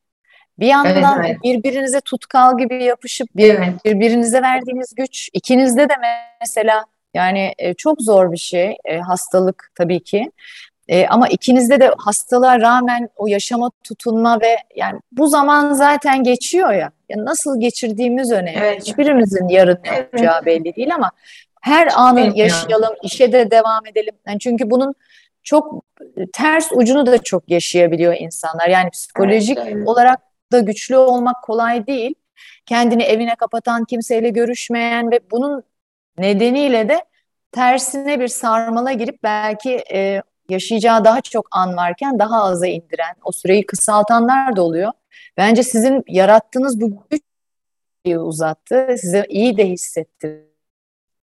bir 0.62 0.66
yandan 0.66 1.18
evet, 1.18 1.31
evet. 1.31 1.42
birbirinize 1.42 2.01
tutkal 2.01 2.59
gibi 2.59 2.85
yapışıp 2.85 3.29
evet. 3.38 3.85
birbirinize 3.85 4.42
verdiğiniz 4.42 4.94
güç 4.94 5.29
ikinizde 5.33 5.88
de 5.88 5.94
mesela 6.40 6.85
yani 7.14 7.55
e, 7.59 7.75
çok 7.75 8.03
zor 8.03 8.33
bir 8.33 8.37
şey 8.37 8.77
e, 8.85 8.98
hastalık 8.98 9.70
tabii 9.75 10.03
ki 10.03 10.33
e, 10.88 11.07
ama 11.07 11.29
ikinizde 11.29 11.81
de 11.81 11.94
hastalığa 11.98 12.61
rağmen 12.61 13.09
o 13.16 13.27
yaşama 13.27 13.70
tutunma 13.85 14.40
ve 14.40 14.57
yani 14.77 15.01
bu 15.12 15.27
zaman 15.27 15.72
zaten 15.72 16.22
geçiyor 16.22 16.72
ya. 16.72 16.90
ya 17.09 17.25
nasıl 17.25 17.61
geçirdiğimiz 17.61 18.33
önemli. 18.33 18.59
Evet. 18.59 18.87
Hiçbirimizin 18.87 19.48
yarın 19.48 19.79
ne 19.85 20.09
evet. 20.12 20.46
belli 20.46 20.75
değil 20.77 20.94
ama 20.94 21.11
her 21.62 21.88
anı 21.94 22.20
evet. 22.20 22.37
yaşayalım, 22.37 22.94
işe 23.03 23.33
de 23.33 23.51
devam 23.51 23.87
edelim. 23.87 24.14
Yani 24.27 24.38
çünkü 24.38 24.70
bunun 24.70 24.94
çok 25.42 25.85
ters 26.33 26.68
ucunu 26.72 27.07
da 27.07 27.18
çok 27.18 27.51
yaşayabiliyor 27.51 28.16
insanlar. 28.18 28.68
Yani 28.68 28.90
psikolojik 28.90 29.59
evet, 29.59 29.72
evet. 29.72 29.88
olarak 29.88 30.32
da 30.53 30.61
güçlü 30.61 30.97
olmak 30.97 31.43
kolay 31.43 31.87
değil. 31.87 32.15
Kendini 32.67 33.03
evine 33.03 33.35
kapatan, 33.35 33.85
kimseyle 33.85 34.29
görüşmeyen 34.29 35.11
ve 35.11 35.21
bunun 35.31 35.62
nedeniyle 36.19 36.88
de 36.88 37.05
tersine 37.53 38.21
bir 38.21 38.29
sarmala 38.29 38.93
girip 38.93 39.23
belki 39.23 39.85
e, 39.93 40.23
yaşayacağı 40.49 41.05
daha 41.05 41.21
çok 41.21 41.49
an 41.51 41.77
varken 41.77 42.19
daha 42.19 42.43
aza 42.43 42.67
indiren, 42.67 43.15
o 43.25 43.33
süreyi 43.33 43.67
kısaltanlar 43.67 44.57
da 44.57 44.62
oluyor. 44.62 44.93
Bence 45.37 45.62
sizin 45.62 46.05
yarattığınız 46.09 46.81
bu 46.81 47.07
güç 47.11 47.23
uzattı, 48.17 48.87
size 49.01 49.27
iyi 49.29 49.57
de 49.57 49.69
hissettirdi. 49.69 50.49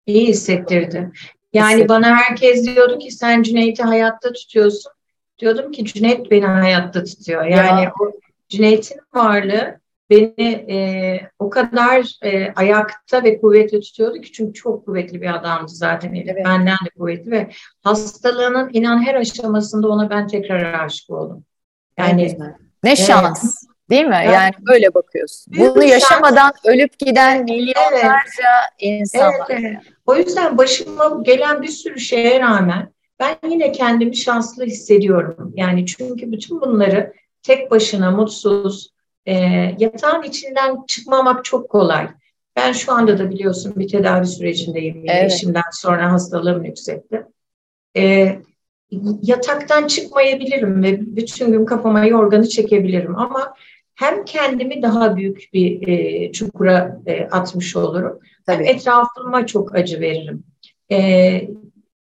İyi 0.06 0.28
hissettirdi. 0.28 1.12
Yani 1.52 1.68
Hissettim. 1.68 1.88
bana 1.88 2.16
herkes 2.16 2.66
diyordu 2.66 2.98
ki 2.98 3.10
sen 3.10 3.42
Cüneyt'i 3.42 3.82
hayatta 3.82 4.32
tutuyorsun. 4.32 4.92
Diyordum 5.38 5.72
ki 5.72 5.84
Cüneyt 5.84 6.30
beni 6.30 6.46
hayatta 6.46 7.04
tutuyor. 7.04 7.44
Yani 7.44 7.82
ya. 7.82 7.92
o 8.00 8.12
Cüneyt'in 8.52 9.00
varlığı 9.14 9.80
beni 10.10 10.48
e, 10.48 10.76
o 11.38 11.50
kadar 11.50 12.18
e, 12.22 12.52
ayakta 12.52 13.24
ve 13.24 13.40
kuvvetli 13.40 13.80
tutuyordu 13.80 14.20
ki 14.20 14.32
çünkü 14.32 14.52
çok 14.52 14.86
kuvvetli 14.86 15.22
bir 15.22 15.34
adamdı 15.34 15.72
zaten 15.72 16.14
evet. 16.14 16.44
benden 16.44 16.76
de 16.86 16.90
kuvvetli 16.98 17.30
ve 17.30 17.50
hastalığının 17.84 18.70
inan 18.72 19.06
her 19.06 19.14
aşamasında 19.14 19.88
ona 19.88 20.10
ben 20.10 20.26
tekrar 20.26 20.84
aşık 20.84 21.10
oldum. 21.10 21.44
Yani 21.98 22.36
ne 22.84 22.96
şans. 22.96 23.44
Evet. 23.44 23.72
Değil 23.90 24.04
mi? 24.04 24.14
Yani, 24.14 24.32
yani 24.32 24.52
böyle 24.68 24.94
bakıyorsun. 24.94 25.54
Bunu 25.58 25.84
yaşamadan 25.84 26.52
şans. 26.52 26.74
ölüp 26.74 26.98
giden 26.98 27.44
milyonlarca 27.44 28.12
evet. 28.78 29.00
insan 29.00 29.32
evet. 29.50 29.60
Evet. 29.60 29.76
O 30.06 30.16
yüzden 30.16 30.58
başıma 30.58 31.22
gelen 31.22 31.62
bir 31.62 31.68
sürü 31.68 32.00
şeye 32.00 32.40
rağmen 32.40 32.92
ben 33.20 33.50
yine 33.50 33.72
kendimi 33.72 34.16
şanslı 34.16 34.64
hissediyorum. 34.64 35.52
Yani 35.56 35.86
çünkü 35.86 36.32
bütün 36.32 36.60
bunları 36.60 37.12
tek 37.42 37.70
başına 37.70 38.10
mutsuz, 38.10 38.92
e, 39.26 39.34
yatağın 39.78 40.22
içinden 40.22 40.86
çıkmamak 40.86 41.44
çok 41.44 41.68
kolay. 41.68 42.08
Ben 42.56 42.72
şu 42.72 42.92
anda 42.92 43.18
da 43.18 43.30
biliyorsun 43.30 43.72
bir 43.76 43.88
tedavi 43.88 44.26
sürecindeyim. 44.26 45.04
Evet. 45.08 45.32
Eşimden 45.32 45.62
sonra 45.72 46.12
hastalığım 46.12 46.64
yüksekti. 46.64 47.26
E, 47.96 48.36
yataktan 49.22 49.86
çıkmayabilirim 49.86 50.82
ve 50.82 51.16
bütün 51.16 51.52
gün 51.52 51.64
kafama 51.64 52.04
yorganı 52.04 52.48
çekebilirim 52.48 53.18
ama 53.18 53.54
hem 53.94 54.24
kendimi 54.24 54.82
daha 54.82 55.16
büyük 55.16 55.48
bir 55.52 55.88
e, 55.88 56.32
çukura 56.32 57.00
e, 57.06 57.24
atmış 57.24 57.76
olurum. 57.76 58.18
Tabii. 58.46 58.64
Hem 58.64 58.76
etrafıma 58.76 59.46
çok 59.46 59.74
acı 59.74 60.00
veririm. 60.00 60.44
E, 60.90 61.48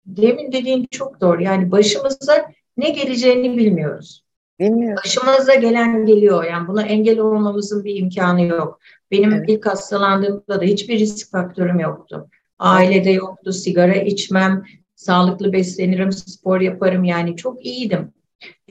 demin 0.05 0.51
dediğin 0.51 0.87
çok 0.91 1.21
doğru. 1.21 1.43
Yani 1.43 1.71
başımıza 1.71 2.51
ne 2.77 2.89
geleceğini 2.89 3.57
bilmiyoruz. 3.57 4.26
Bilmiyorum. 4.59 5.01
Başımıza 5.05 5.55
gelen 5.55 6.05
geliyor. 6.05 6.43
Yani 6.43 6.67
buna 6.67 6.81
engel 6.81 7.19
olmamızın 7.19 7.83
bir 7.83 7.95
imkanı 7.95 8.41
yok. 8.41 8.79
Benim 9.11 9.33
evet. 9.33 9.49
ilk 9.49 9.65
hastalandığımda 9.65 10.61
da 10.61 10.63
hiçbir 10.63 10.99
risk 10.99 11.31
faktörüm 11.31 11.79
yoktu. 11.79 12.29
Ailede 12.59 13.11
yoktu. 13.11 13.53
Sigara 13.53 13.95
içmem, 13.95 14.63
sağlıklı 14.95 15.53
beslenirim, 15.53 16.11
spor 16.11 16.61
yaparım. 16.61 17.03
Yani 17.03 17.35
çok 17.35 17.65
iyiydim. 17.65 18.13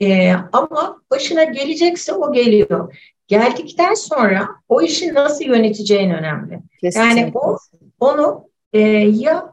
Ee, 0.00 0.32
ama 0.52 1.02
başına 1.10 1.44
gelecekse 1.44 2.12
o 2.12 2.32
geliyor. 2.32 2.96
Geldikten 3.28 3.94
sonra 3.94 4.48
o 4.68 4.82
işi 4.82 5.14
nasıl 5.14 5.44
yöneteceğin 5.44 6.10
önemli. 6.10 6.60
Kesinlikle. 6.80 7.20
Yani 7.20 7.32
o 7.34 7.56
onu 8.00 8.48
e, 8.72 8.80
ya 8.98 9.52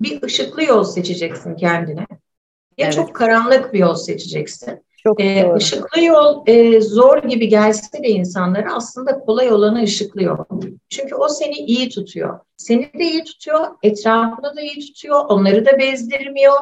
bir 0.00 0.22
ışıklı 0.22 0.64
yol 0.64 0.84
seçeceksin 0.84 1.56
kendine 1.56 2.06
ya 2.78 2.86
evet. 2.86 2.92
çok 2.92 3.14
karanlık 3.14 3.72
bir 3.72 3.78
yol 3.78 3.94
seçeceksin. 3.94 4.84
Çok 5.06 5.20
e, 5.20 5.52
ışıklı 5.54 6.00
yol 6.00 6.42
e, 6.46 6.80
zor 6.80 7.22
gibi 7.22 7.48
gelse 7.48 8.02
de 8.02 8.08
insanlara 8.08 8.74
aslında 8.74 9.18
kolay 9.20 9.52
olanı 9.52 9.82
ışıklı 9.82 10.22
yol. 10.22 10.36
Çünkü 10.88 11.14
o 11.14 11.28
seni 11.28 11.54
iyi 11.54 11.88
tutuyor. 11.88 12.40
Seni 12.56 12.92
de 12.92 13.04
iyi 13.04 13.24
tutuyor, 13.24 13.66
etrafını 13.82 14.56
da 14.56 14.60
iyi 14.60 14.86
tutuyor, 14.86 15.24
onları 15.28 15.66
da 15.66 15.78
bezdirmiyor. 15.78 16.54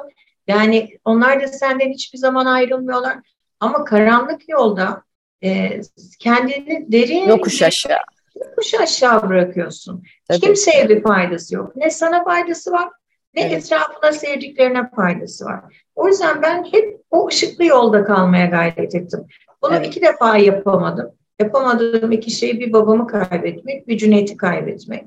Yani 0.46 0.98
onlar 1.05 1.42
da 1.42 1.48
senden 1.48 1.90
hiçbir 1.90 2.18
zaman 2.18 2.46
ayrılmıyorlar. 2.46 3.18
Ama 3.61 3.85
karanlık 3.85 4.48
yolda 4.48 5.02
e, 5.44 5.81
kendini 6.18 6.92
derin 6.92 7.28
yokuş 7.28 7.62
aşağı 7.62 7.98
yokuş 8.37 8.74
aşağı 8.74 9.28
bırakıyorsun. 9.28 10.02
Tabii. 10.28 10.40
Kimseye 10.40 10.88
bir 10.88 11.02
faydası 11.02 11.55
yok. 11.55 11.76
Ne 11.76 11.90
sana 11.90 12.24
faydası 12.24 12.72
var 12.72 12.88
ne 13.35 13.42
evet. 13.42 13.53
etrafına 13.53 14.12
sevdiklerine 14.12 14.90
faydası 14.97 15.45
var. 15.45 15.61
O 15.95 16.09
yüzden 16.09 16.42
ben 16.42 16.64
hep 16.73 17.01
o 17.11 17.29
ışıklı 17.29 17.64
yolda 17.64 18.05
kalmaya 18.05 18.47
gayret 18.47 18.95
ettim. 18.95 19.27
Bunu 19.62 19.75
evet. 19.75 19.87
iki 19.87 20.03
defa 20.03 20.37
yapamadım. 20.37 21.11
Yapamadığım 21.40 22.12
iki 22.12 22.31
şey 22.31 22.61
bir 22.61 22.73
babamı 22.73 23.07
kaybetmek, 23.07 23.88
bir 23.88 23.99
Cüneyt'i 23.99 24.37
kaybetmek. 24.37 25.05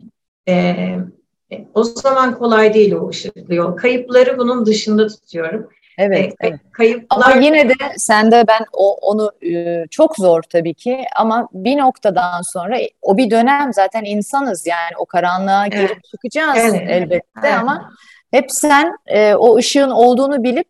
Ee, 0.48 0.98
o 1.74 1.84
zaman 1.84 2.38
kolay 2.38 2.74
değil 2.74 2.94
o 2.94 3.10
ışıklı 3.10 3.56
yol. 3.56 3.76
Kayıpları 3.76 4.38
bunun 4.38 4.66
dışında 4.66 5.08
tutuyorum. 5.08 5.70
Evet, 5.98 6.34
ee, 6.42 6.48
evet. 6.48 6.60
Kayıplar... 6.72 7.06
Ama 7.10 7.42
yine 7.42 7.70
de 7.70 7.74
sende 7.98 8.44
ben 8.48 8.66
o, 8.74 8.94
onu 8.94 9.32
e, 9.42 9.84
çok 9.92 10.16
zor 10.16 10.42
tabii 10.42 10.74
ki 10.74 11.06
ama 11.16 11.48
bir 11.54 11.78
noktadan 11.78 12.42
sonra 12.42 12.78
o 13.02 13.18
bir 13.18 13.32
dönem 13.32 13.74
zaten 13.74 14.04
insanız 14.06 14.68
yani 14.68 14.98
o 14.98 15.06
karanlığa 15.06 15.68
girip 15.68 15.92
evet. 15.92 16.04
çıkacağız 16.04 16.58
evet. 16.62 16.88
elbette 16.90 17.30
evet. 17.44 17.54
ama 17.54 17.92
hep 18.36 18.52
sen 18.52 18.98
e, 19.06 19.36
o 19.36 19.58
ışığın 19.58 19.90
olduğunu 19.90 20.44
bilip 20.44 20.68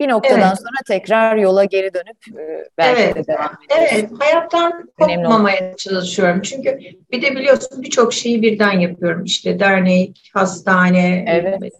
bir 0.00 0.08
noktadan 0.08 0.40
evet. 0.40 0.58
sonra 0.58 0.98
tekrar 0.98 1.36
yola 1.36 1.64
geri 1.64 1.94
dönüp 1.94 2.40
e, 2.40 2.68
belki 2.78 3.02
evet. 3.02 3.16
de 3.16 3.26
devam 3.26 3.56
ediyorsun. 3.64 3.96
Evet, 3.96 4.10
hayattan 4.18 4.90
kopmamaya 4.98 5.76
çalışıyorum. 5.76 6.42
Çünkü 6.42 6.78
bir 7.12 7.22
de 7.22 7.36
biliyorsun 7.36 7.82
birçok 7.82 8.14
şeyi 8.14 8.42
birden 8.42 8.78
yapıyorum. 8.80 9.24
İşte 9.24 9.60
dernek, 9.60 10.30
hastane, 10.34 11.24
evet. 11.28 11.72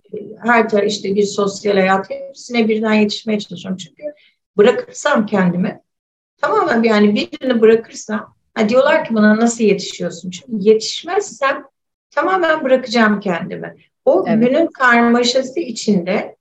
her 0.44 0.68
taraf 0.68 0.86
işte 0.86 1.14
bir 1.14 1.22
sosyal 1.22 1.74
hayat 1.74 2.10
hepsine 2.10 2.68
birden 2.68 2.92
yetişmeye 2.92 3.38
çalışıyorum. 3.38 3.76
Çünkü 3.76 4.02
bırakırsam 4.56 5.26
kendimi 5.26 5.80
tamamen 6.40 6.82
yani 6.82 7.14
birini 7.14 7.60
bırakırsam 7.60 8.34
ha 8.54 8.68
diyorlar 8.68 9.04
ki 9.04 9.14
bana 9.14 9.36
nasıl 9.36 9.64
yetişiyorsun? 9.64 10.30
Çünkü 10.30 10.52
yetişmezsem 10.68 11.64
tamamen 12.10 12.64
bırakacağım 12.64 13.20
kendimi. 13.20 13.74
O 14.10 14.24
evet. 14.28 14.48
günün 14.48 14.66
karmaşası 14.66 15.60
içinde 15.60 16.36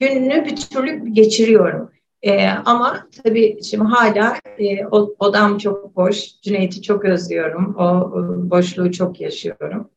gününü 0.00 0.44
bir 0.44 0.56
türlü 0.56 1.08
geçiriyorum. 1.12 1.90
Ee, 2.22 2.48
ama 2.48 3.08
tabii 3.22 3.62
şimdi 3.62 3.84
hala 3.84 4.36
e, 4.58 4.86
odam 5.18 5.58
çok 5.58 5.96
boş. 5.96 6.40
Cüneyt'i 6.42 6.82
çok 6.82 7.04
özlüyorum. 7.04 7.74
O, 7.78 7.84
o 7.84 8.50
boşluğu 8.50 8.92
çok 8.92 9.20
yaşıyorum. 9.20 9.90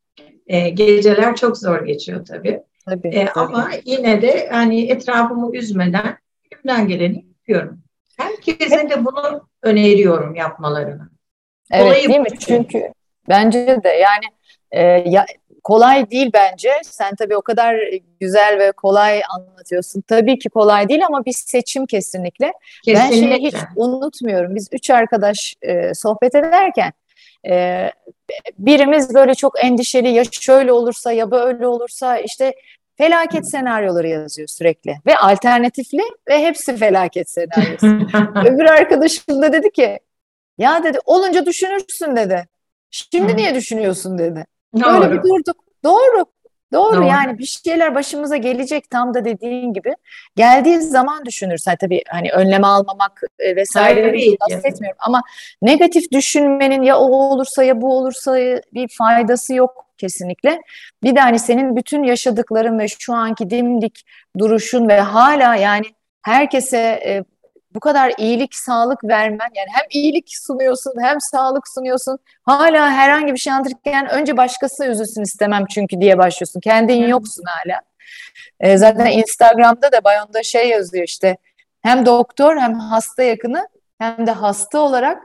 E, 0.47 0.69
geceler 0.69 1.35
çok 1.35 1.57
zor 1.57 1.85
geçiyor 1.85 2.25
tabii. 2.25 2.61
Tabii, 2.85 3.07
e, 3.07 3.25
tabii. 3.25 3.39
Ama 3.39 3.69
yine 3.85 4.21
de 4.21 4.49
hani 4.51 4.91
etrafımı 4.91 5.55
üzmeden 5.55 6.17
elimden 6.51 6.87
geleni 6.87 7.25
yapıyorum. 7.25 7.79
Herkese 8.17 8.89
de 8.89 9.05
bunu 9.05 9.47
öneriyorum 9.63 10.35
yapmalarını. 10.35 11.09
Evet 11.71 11.85
Olayı 11.85 12.09
değil 12.09 12.19
mi? 12.19 12.39
Çünkü 12.39 12.91
bence 13.29 13.79
de 13.83 13.89
yani 13.89 14.25
e, 14.71 14.81
ya, 15.09 15.25
kolay 15.67 16.11
değil 16.11 16.31
bence. 16.33 16.71
Sen 16.83 17.15
tabii 17.15 17.35
o 17.35 17.41
kadar 17.41 17.75
güzel 18.19 18.59
ve 18.59 18.71
kolay 18.71 19.21
anlatıyorsun. 19.37 20.01
Tabii 20.01 20.39
ki 20.39 20.49
kolay 20.49 20.89
değil 20.89 21.05
ama 21.05 21.25
bir 21.25 21.33
seçim 21.33 21.85
kesinlikle. 21.85 22.53
kesinlikle. 22.85 23.15
Ben 23.15 23.19
şimdi 23.19 23.47
hiç 23.47 23.55
unutmuyorum. 23.75 24.55
Biz 24.55 24.67
üç 24.71 24.89
arkadaş 24.89 25.55
e, 25.61 25.93
sohbet 25.93 26.35
ederken 26.35 26.93
e, 27.49 27.89
birimiz 28.57 29.13
böyle 29.13 29.35
çok 29.35 29.65
endişeli 29.65 30.09
ya 30.09 30.23
şöyle 30.31 30.71
olursa 30.71 31.11
ya 31.11 31.31
böyle 31.31 31.67
olursa 31.67 32.17
işte 32.17 32.53
felaket 32.97 33.51
senaryoları 33.51 34.07
yazıyor 34.07 34.47
sürekli 34.47 34.95
ve 35.05 35.17
alternatifli 35.17 36.03
ve 36.29 36.39
hepsi 36.39 36.77
felaket 36.77 37.29
senaryosu. 37.29 37.87
Öbür 38.45 38.65
arkadaşım 38.65 39.41
da 39.41 39.53
dedi 39.53 39.71
ki 39.71 39.99
ya 40.57 40.83
dedi 40.83 40.99
olunca 41.05 41.45
düşünürsün 41.45 42.15
dedi. 42.15 42.47
Şimdi 42.91 43.37
niye 43.37 43.55
düşünüyorsun 43.55 44.17
dedi. 44.17 44.45
Doğru. 44.83 45.01
Böyle 45.01 45.11
bir 45.11 45.29
durduk. 45.29 45.55
Doğru. 45.83 46.25
Doğru, 46.73 46.95
Doğru 46.95 47.05
yani 47.05 47.37
bir 47.37 47.45
şeyler 47.45 47.95
başımıza 47.95 48.37
gelecek 48.37 48.89
tam 48.89 49.13
da 49.13 49.25
dediğin 49.25 49.73
gibi. 49.73 49.95
Geldiği 50.35 50.81
zaman 50.81 51.25
düşünürsen 51.25 51.77
tabii 51.81 52.03
hani 52.09 52.31
önleme 52.31 52.67
almamak 52.67 53.21
e, 53.39 53.55
vesaire 53.55 54.13
bir 54.13 54.37
bahsetmiyorum 54.39 54.97
ama 54.99 55.21
negatif 55.61 56.11
düşünmenin 56.11 56.81
ya 56.81 56.97
o 56.97 57.05
olursa 57.05 57.63
ya 57.63 57.81
bu 57.81 57.97
olursa 57.97 58.37
bir 58.73 58.87
faydası 58.97 59.53
yok 59.53 59.85
kesinlikle. 59.97 60.61
Bir 61.03 61.15
de 61.15 61.19
hani 61.19 61.39
senin 61.39 61.75
bütün 61.75 62.03
yaşadıkların 62.03 62.79
ve 62.79 62.87
şu 62.87 63.13
anki 63.13 63.49
dimdik 63.49 64.05
duruşun 64.37 64.87
ve 64.87 64.99
hala 64.99 65.55
yani 65.55 65.85
herkese 66.21 66.77
e, 66.77 67.23
bu 67.77 67.79
kadar 67.79 68.13
iyilik, 68.17 68.55
sağlık 68.55 69.03
vermen 69.03 69.49
yani 69.55 69.67
hem 69.71 69.85
iyilik 69.89 70.37
sunuyorsun 70.37 70.93
hem 71.01 71.21
sağlık 71.21 71.67
sunuyorsun. 71.67 72.19
Hala 72.43 72.91
herhangi 72.91 73.33
bir 73.33 73.37
şey 73.37 73.53
anlatırken 73.53 74.09
önce 74.09 74.37
başkası 74.37 74.85
üzülsün 74.85 75.21
istemem 75.21 75.65
çünkü 75.65 76.01
diye 76.01 76.17
başlıyorsun. 76.17 76.59
Kendin 76.59 77.07
yoksun 77.07 77.43
hala. 77.47 77.81
E, 78.59 78.77
zaten 78.77 79.05
Instagram'da 79.05 79.91
da 79.91 80.03
bayonda 80.03 80.43
şey 80.43 80.69
yazıyor 80.69 81.03
işte 81.03 81.37
hem 81.81 82.05
doktor 82.05 82.57
hem 82.57 82.79
hasta 82.79 83.23
yakını 83.23 83.67
hem 83.97 84.27
de 84.27 84.31
hasta 84.31 84.79
olarak 84.79 85.23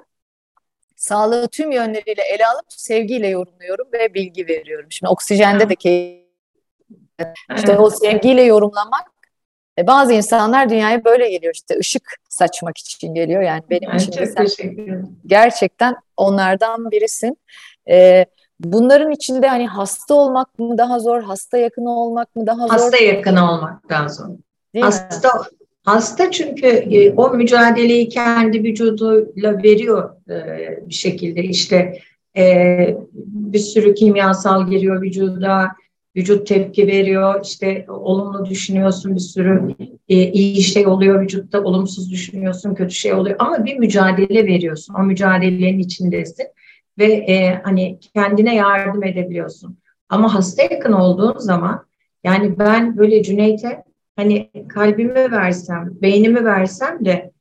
sağlığı 0.97 1.49
tüm 1.49 1.71
yönleriyle 1.71 2.23
ele 2.23 2.47
alıp 2.47 2.67
sevgiyle 2.69 3.29
yorumluyorum 3.29 3.87
ve 3.93 4.15
bilgi 4.15 4.49
veriyorum. 4.49 4.87
Şimdi 4.93 5.11
oksijende 5.11 5.69
de 5.69 5.75
keyif 5.75 6.23
işte 7.57 7.79
o 7.79 7.91
sevgiyle 7.91 8.43
yorumlamak 8.43 9.12
e, 9.79 9.87
bazı 9.87 10.12
insanlar 10.12 10.71
dünyaya 10.71 11.05
böyle 11.05 11.31
geliyor 11.31 11.55
işte 11.55 11.79
ışık 11.79 12.22
saçmak 12.33 12.79
için 12.79 13.14
geliyor 13.14 13.42
yani 13.42 13.62
benim 13.71 13.90
ben 13.92 13.99
için 13.99 14.25
sen 14.25 14.47
gerçekten 15.27 15.95
onlardan 16.16 16.90
birisin. 16.90 17.38
E, 17.90 18.27
bunların 18.61 19.11
içinde 19.11 19.49
hani 19.49 19.66
hasta 19.66 20.14
olmak 20.14 20.59
mı 20.59 20.79
daha 20.79 20.99
zor, 20.99 21.23
hasta 21.23 21.59
yakını 21.59 22.01
olmak 22.01 22.37
mı 22.37 22.47
daha 22.47 22.62
hasta 22.62 22.79
zor? 22.79 22.85
Hasta 22.85 23.05
yakını 23.05 23.53
olmak 23.53 23.88
daha 23.88 24.09
zor. 24.09 24.29
Değil 24.75 24.85
hasta 24.85 25.29
mi? 25.29 25.45
hasta 25.85 26.31
çünkü 26.31 26.66
e, 26.66 27.12
o 27.12 27.31
mücadeleyi 27.31 28.09
kendi 28.09 28.64
vücuduyla 28.64 29.62
veriyor 29.62 30.11
e, 30.31 30.88
bir 30.88 30.95
şekilde 30.95 31.42
işte 31.42 31.99
e, 32.37 32.97
bir 33.14 33.59
sürü 33.59 33.95
kimyasal 33.95 34.66
giriyor 34.66 35.03
vücuda 35.03 35.68
vücut 36.16 36.46
tepki 36.46 36.87
veriyor, 36.87 37.40
işte 37.44 37.87
olumlu 37.88 38.46
düşünüyorsun 38.46 39.14
bir 39.14 39.20
sürü 39.20 39.75
e, 40.09 40.33
iyi 40.33 40.62
şey 40.62 40.87
oluyor 40.87 41.22
vücutta, 41.22 41.62
olumsuz 41.64 42.11
düşünüyorsun, 42.11 42.75
kötü 42.75 42.94
şey 42.94 43.14
oluyor. 43.14 43.37
Ama 43.38 43.64
bir 43.64 43.77
mücadele 43.77 44.46
veriyorsun, 44.46 44.94
o 44.94 45.03
mücadelenin 45.03 45.79
içindesin 45.79 46.46
ve 46.98 47.12
e, 47.12 47.61
hani 47.64 47.98
kendine 48.14 48.55
yardım 48.55 49.05
edebiliyorsun. 49.05 49.79
Ama 50.09 50.35
hasta 50.35 50.62
yakın 50.62 50.92
olduğun 50.92 51.38
zaman 51.38 51.87
yani 52.25 52.59
ben 52.59 52.96
böyle 52.96 53.22
Cüneyt'e 53.22 53.85
hani 54.16 54.51
kalbimi 54.68 55.33
versem, 55.33 55.90
beynimi 56.03 56.44
versem 56.44 57.05
de 57.05 57.33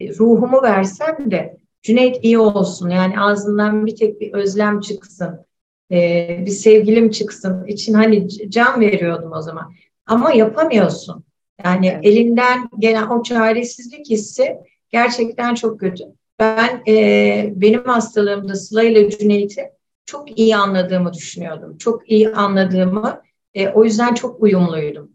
e, 0.00 0.08
ruhumu 0.08 0.62
versem 0.62 1.30
de 1.30 1.56
Cüneyt 1.82 2.24
iyi 2.24 2.38
olsun. 2.38 2.88
Yani 2.88 3.20
ağzından 3.20 3.86
bir 3.86 3.96
tek 3.96 4.20
bir 4.20 4.32
özlem 4.32 4.80
çıksın 4.80 5.46
e, 5.92 6.28
bir 6.46 6.50
sevgilim 6.50 7.10
çıksın 7.10 7.66
için 7.66 7.94
hani 7.94 8.28
can 8.50 8.80
veriyordum 8.80 9.32
o 9.32 9.42
zaman. 9.42 9.72
Ama 10.06 10.32
yapamıyorsun. 10.32 11.24
Yani 11.64 11.86
evet. 11.86 12.06
elinden 12.06 12.68
gelen 12.78 13.06
o 13.06 13.22
çaresizlik 13.22 14.10
hissi 14.10 14.56
gerçekten 14.90 15.54
çok 15.54 15.80
kötü. 15.80 16.04
Ben 16.38 16.82
e, 16.88 17.52
benim 17.56 17.84
hastalığımda 17.84 18.54
Sıla 18.54 18.82
ile 18.82 19.10
Cüneyt'i 19.10 19.70
çok 20.06 20.38
iyi 20.38 20.56
anladığımı 20.56 21.12
düşünüyordum. 21.12 21.78
Çok 21.78 22.10
iyi 22.10 22.32
anladığımı, 22.32 23.22
e, 23.54 23.68
o 23.68 23.84
yüzden 23.84 24.14
çok 24.14 24.42
uyumluydum. 24.42 25.10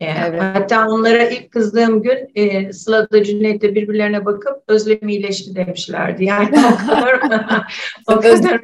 E, 0.00 0.06
evet. 0.06 0.42
Hatta 0.42 0.88
onlara 0.88 1.28
ilk 1.28 1.50
kızdığım 1.50 2.02
gün 2.02 2.30
e, 2.34 2.72
Sıla 2.72 3.10
da 3.10 3.24
Cüneyt 3.24 3.62
de 3.62 3.74
birbirlerine 3.74 4.24
bakıp 4.24 4.62
özlemi 4.68 5.12
iyileşti 5.12 5.56
demişlerdi. 5.56 6.24
Yani 6.24 6.48
o 6.88 7.20
kadar 7.20 7.72
o 8.08 8.20
kadar 8.20 8.60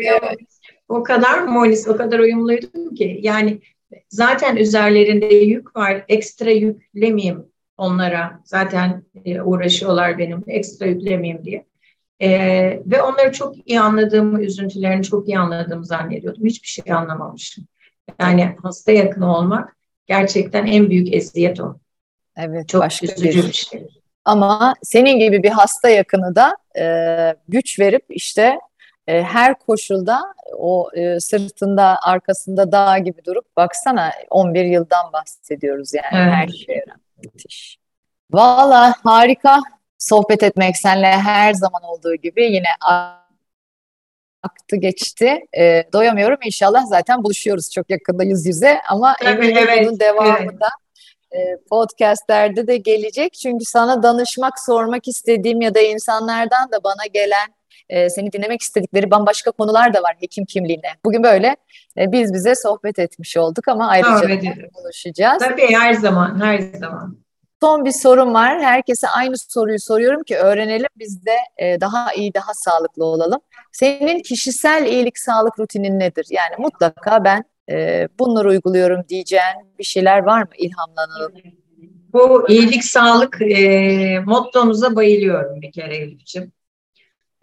o 0.88 1.02
kadar 1.02 1.42
molis, 1.42 1.88
o 1.88 1.96
kadar 1.96 2.18
uyumluydum 2.18 2.94
ki. 2.94 3.18
Yani 3.22 3.60
zaten 4.08 4.56
üzerlerinde 4.56 5.26
yük 5.26 5.76
var. 5.76 6.04
Ekstra 6.08 6.50
yüklemeyeyim 6.50 7.44
onlara. 7.76 8.40
Zaten 8.44 9.02
e, 9.24 9.40
uğraşıyorlar 9.40 10.18
benim. 10.18 10.44
Ekstra 10.46 10.86
yüklemeyeyim 10.86 11.44
diye. 11.44 11.64
E, 12.20 12.28
ve 12.86 13.02
onları 13.02 13.32
çok 13.32 13.68
iyi 13.68 13.80
anladığımı, 13.80 14.42
üzüntülerini 14.42 15.02
çok 15.02 15.28
iyi 15.28 15.38
anladığımı 15.38 15.84
zannediyordum. 15.84 16.44
Hiçbir 16.44 16.68
şey 16.68 16.92
anlamamışım. 16.92 17.64
Yani 18.20 18.56
hasta 18.62 18.92
yakın 18.92 19.22
olmak 19.22 19.76
gerçekten 20.06 20.66
en 20.66 20.90
büyük 20.90 21.14
eziyet 21.14 21.60
o. 21.60 21.76
Evet, 22.36 22.68
çok 22.68 22.82
başka 22.82 23.06
üzücü 23.06 23.38
bir, 23.38 23.48
bir 23.48 23.52
şey. 23.52 23.86
Ama 24.24 24.74
senin 24.82 25.18
gibi 25.18 25.42
bir 25.42 25.50
hasta 25.50 25.88
yakını 25.88 26.34
da 26.34 26.56
e, 26.80 26.84
güç 27.48 27.80
verip 27.80 28.04
işte 28.08 28.58
e, 29.06 29.22
her 29.22 29.58
koşulda 29.58 30.20
o 30.58 30.90
e, 30.94 31.20
sırtında 31.20 31.98
arkasında 32.02 32.72
dağ 32.72 32.98
gibi 32.98 33.24
durup 33.24 33.56
baksana 33.56 34.12
11 34.30 34.64
yıldan 34.64 35.12
bahsediyoruz 35.12 35.94
yani 35.94 36.06
evet. 36.12 36.32
her 36.32 36.48
şeye 36.48 36.84
müthiş. 37.24 37.78
Valla 38.30 38.94
harika 39.02 39.60
sohbet 39.98 40.42
etmek 40.42 40.76
seninle 40.76 41.06
her 41.06 41.54
zaman 41.54 41.82
olduğu 41.82 42.14
gibi 42.14 42.44
yine 42.44 42.68
aktı 44.42 44.76
geçti. 44.76 45.40
E, 45.58 45.84
doyamıyorum 45.92 46.38
inşallah 46.44 46.86
zaten 46.86 47.24
buluşuyoruz 47.24 47.70
çok 47.70 47.90
yakında 47.90 48.24
yüz 48.24 48.46
yüze 48.46 48.80
ama 48.88 49.16
eminim 49.24 49.56
evet, 49.58 49.86
bunun 49.86 50.00
devamında 50.00 50.68
evet. 51.30 51.58
e, 51.60 51.64
podcastlerde 51.70 52.66
de 52.66 52.76
gelecek. 52.76 53.34
Çünkü 53.34 53.64
sana 53.64 54.02
danışmak, 54.02 54.60
sormak 54.60 55.08
istediğim 55.08 55.60
ya 55.60 55.74
da 55.74 55.80
insanlardan 55.80 56.72
da 56.72 56.84
bana 56.84 57.06
gelen 57.12 57.54
e, 57.88 58.10
seni 58.10 58.32
dinlemek 58.32 58.62
istedikleri 58.62 59.10
bambaşka 59.10 59.50
konular 59.50 59.94
da 59.94 60.02
var 60.02 60.16
hekim 60.20 60.44
kimliğine. 60.44 60.90
Bugün 61.04 61.22
böyle 61.22 61.56
e, 61.98 62.12
biz 62.12 62.34
bize 62.34 62.54
sohbet 62.54 62.98
etmiş 62.98 63.36
olduk 63.36 63.68
ama 63.68 63.88
ayrıca 63.88 64.68
konuşacağız. 64.74 65.38
Tabii 65.38 65.74
her 65.74 65.94
zaman, 65.94 66.40
her 66.40 66.58
zaman. 66.58 67.24
Son 67.62 67.84
bir 67.84 67.92
sorum 67.92 68.34
var. 68.34 68.62
Herkese 68.62 69.08
aynı 69.08 69.38
soruyu 69.38 69.80
soruyorum 69.80 70.22
ki 70.22 70.36
öğrenelim 70.36 70.88
biz 70.96 71.26
de 71.26 71.36
e, 71.56 71.80
daha 71.80 72.12
iyi, 72.12 72.34
daha 72.34 72.54
sağlıklı 72.54 73.04
olalım. 73.04 73.40
Senin 73.72 74.22
kişisel 74.22 74.86
iyilik 74.86 75.18
sağlık 75.18 75.58
rutinin 75.58 76.00
nedir? 76.00 76.26
Yani 76.30 76.54
mutlaka 76.58 77.24
ben 77.24 77.44
e, 77.70 78.08
bunları 78.18 78.48
uyguluyorum 78.48 79.04
diyeceğin 79.08 79.78
bir 79.78 79.84
şeyler 79.84 80.18
var 80.18 80.42
mı 80.42 80.50
ilhamlanalım? 80.58 81.32
Bu 82.12 82.48
iyilik 82.48 82.84
sağlık 82.84 83.42
e, 83.42 84.20
mottomuza 84.20 84.96
bayılıyorum 84.96 85.62
bir 85.62 85.72
kere 85.72 85.96
Elif'ciğim. 85.96 86.52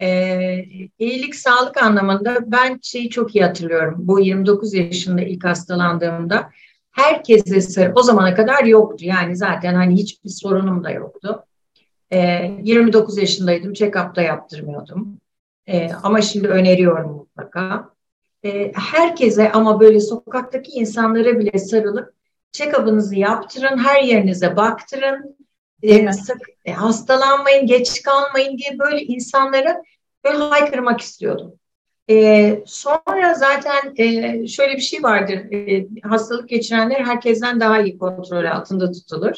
E, 0.02 0.64
iyilik 0.98 1.34
sağlık 1.34 1.82
anlamında 1.82 2.52
ben 2.52 2.78
şeyi 2.82 3.10
çok 3.10 3.34
iyi 3.36 3.44
hatırlıyorum. 3.44 3.94
Bu 3.98 4.20
29 4.20 4.74
yaşında 4.74 5.22
ilk 5.22 5.44
hastalandığımda 5.44 6.50
herkese 6.92 7.92
o 7.94 8.02
zamana 8.02 8.34
kadar 8.34 8.64
yoktu. 8.64 9.04
Yani 9.04 9.36
zaten 9.36 9.74
hani 9.74 9.94
hiçbir 9.94 10.30
sorunum 10.30 10.84
da 10.84 10.90
yoktu. 10.90 11.44
E, 12.10 12.50
29 12.62 13.18
yaşındaydım, 13.18 13.72
check-up 13.72 14.16
da 14.16 14.22
yaptırmıyordum. 14.22 15.20
E, 15.66 15.90
ama 16.02 16.20
şimdi 16.20 16.48
öneriyorum 16.48 17.10
mutlaka. 17.10 17.90
E, 18.44 18.72
herkese 18.74 19.52
ama 19.52 19.80
böyle 19.80 20.00
sokaktaki 20.00 20.72
insanlara 20.72 21.38
bile 21.38 21.58
sarılıp 21.58 22.14
check-up'ınızı 22.52 23.14
yaptırın, 23.14 23.78
her 23.78 24.02
yerinize 24.02 24.56
baktırın. 24.56 25.36
E, 25.82 26.12
sık, 26.12 26.40
e, 26.64 26.72
hastalanmayın, 26.72 27.66
geç 27.66 28.02
kalmayın 28.02 28.58
diye 28.58 28.78
böyle 28.78 29.02
insanlara 29.02 29.82
böyle 30.24 30.38
haykırmak 30.38 31.00
istiyordum. 31.00 31.52
E, 32.10 32.62
sonra 32.66 33.34
zaten 33.34 33.94
e, 33.96 34.46
şöyle 34.46 34.76
bir 34.76 34.80
şey 34.80 35.02
vardır. 35.02 35.38
E, 35.52 35.86
hastalık 36.02 36.48
geçirenler 36.48 37.00
herkesten 37.00 37.60
daha 37.60 37.82
iyi 37.82 37.98
kontrol 37.98 38.44
altında 38.44 38.92
tutulur. 38.92 39.36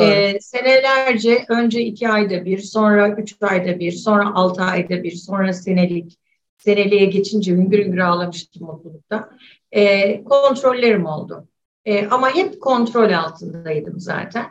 E, 0.00 0.40
senelerce 0.40 1.44
önce 1.48 1.80
iki 1.80 2.08
ayda 2.08 2.44
bir, 2.44 2.58
sonra 2.58 3.08
üç 3.08 3.36
ayda 3.40 3.78
bir, 3.78 3.92
sonra 3.92 4.34
altı 4.34 4.62
ayda 4.62 5.02
bir, 5.02 5.12
sonra 5.12 5.52
senelik. 5.52 6.18
Seneliğe 6.58 7.04
geçince 7.04 7.52
hüngür 7.52 7.84
hüngür 7.84 7.98
ağlamıştım 7.98 8.66
mutlulukta. 8.66 9.30
E, 9.72 10.24
kontrollerim 10.24 11.06
oldu. 11.06 11.48
E, 11.84 12.06
ama 12.06 12.34
hep 12.34 12.60
kontrol 12.60 13.12
altındaydım 13.12 14.00
zaten. 14.00 14.46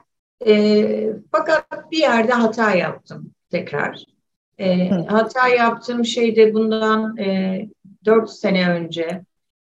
E, 0.48 1.10
fakat 1.32 1.92
bir 1.92 1.98
yerde 1.98 2.32
hata 2.32 2.76
yaptım 2.76 3.32
tekrar. 3.52 4.04
E, 4.62 4.90
hata 4.90 5.48
yaptığım 5.48 6.06
şey 6.06 6.36
de 6.36 6.54
bundan 6.54 7.18
e, 7.18 7.70
4 8.06 8.30
sene 8.30 8.70
önce, 8.70 9.26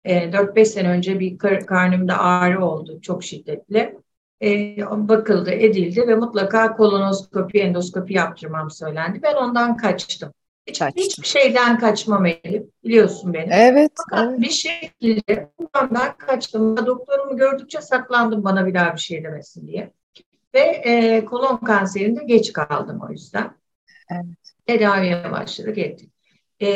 e, 0.05 0.33
4-5 0.33 0.65
sene 0.65 0.89
önce 0.89 1.21
bir 1.21 1.39
kar, 1.39 1.67
karnımda 1.67 2.19
ağrı 2.19 2.65
oldu 2.65 3.01
çok 3.03 3.25
şiddetli. 3.25 3.99
E, 4.43 4.77
bakıldı, 5.09 5.51
edildi 5.51 6.09
ve 6.09 6.15
mutlaka 6.15 6.77
kolonoskopi, 6.77 7.59
endoskopi 7.59 8.15
yaptırmam 8.15 8.71
söylendi. 8.71 9.21
Ben 9.23 9.35
ondan 9.35 9.77
kaçtım. 9.77 10.33
Hiç, 10.67 10.83
hiçbir 10.97 11.27
şeyden 11.27 11.79
kaçmam 11.79 12.27
Elif. 12.27 12.63
Biliyorsun 12.85 13.35
beni. 13.35 13.49
Evet. 13.53 13.93
Fakat 13.97 14.29
evet. 14.31 14.41
bir 14.41 14.51
şekilde 14.51 15.51
bundan 15.59 16.17
kaçtım. 16.19 16.87
Doktorumu 16.87 17.37
gördükçe 17.37 17.81
saklandım 17.81 18.45
bana 18.45 18.67
bir 18.67 18.75
daha 18.75 18.95
bir 18.95 19.01
şey 19.01 19.25
demesin 19.25 19.67
diye. 19.67 19.93
Ve 20.55 20.61
e, 20.61 21.25
kolon 21.25 21.57
kanserinde 21.57 22.25
geç 22.25 22.53
kaldım 22.53 23.01
o 23.09 23.13
yüzden. 23.13 23.51
Evet. 24.11 24.48
Tedaviye 24.69 25.33
başladık 25.33 25.79
ettik. 25.79 26.11
E, 26.63 26.69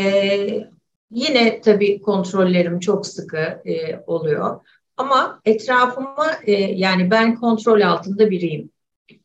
yine 1.10 1.60
tabii 1.60 2.00
kontrollerim 2.00 2.80
çok 2.80 3.06
sıkı 3.06 3.60
e, 3.64 4.04
oluyor. 4.06 4.60
Ama 4.96 5.40
etrafıma 5.44 6.26
e, 6.46 6.52
yani 6.52 7.10
ben 7.10 7.34
kontrol 7.34 7.80
altında 7.80 8.30
biriyim. 8.30 8.70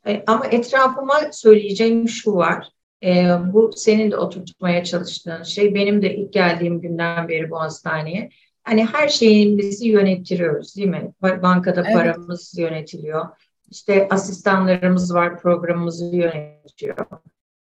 E, 0.07 0.23
ama 0.27 0.45
etrafıma 0.45 1.13
söyleyeceğim 1.31 2.09
şu 2.09 2.35
var. 2.35 2.67
E, 3.03 3.29
bu 3.53 3.71
senin 3.75 4.11
de 4.11 4.17
oturtmaya 4.17 4.83
çalıştığın 4.83 5.43
şey. 5.43 5.75
Benim 5.75 6.01
de 6.01 6.15
ilk 6.15 6.33
geldiğim 6.33 6.81
günden 6.81 7.27
beri 7.27 7.49
bu 7.49 7.59
hastaneye. 7.59 8.29
Hani 8.63 8.85
her 8.85 9.07
şeyimizi 9.07 9.87
yönettiriyoruz 9.87 10.77
değil 10.77 10.87
mi? 10.87 11.13
Bankada 11.21 11.83
evet. 11.85 11.93
paramız 11.93 12.57
yönetiliyor. 12.57 13.25
İşte 13.71 14.07
asistanlarımız 14.11 15.13
var, 15.13 15.39
programımızı 15.39 16.15
yönetiyor. 16.15 16.97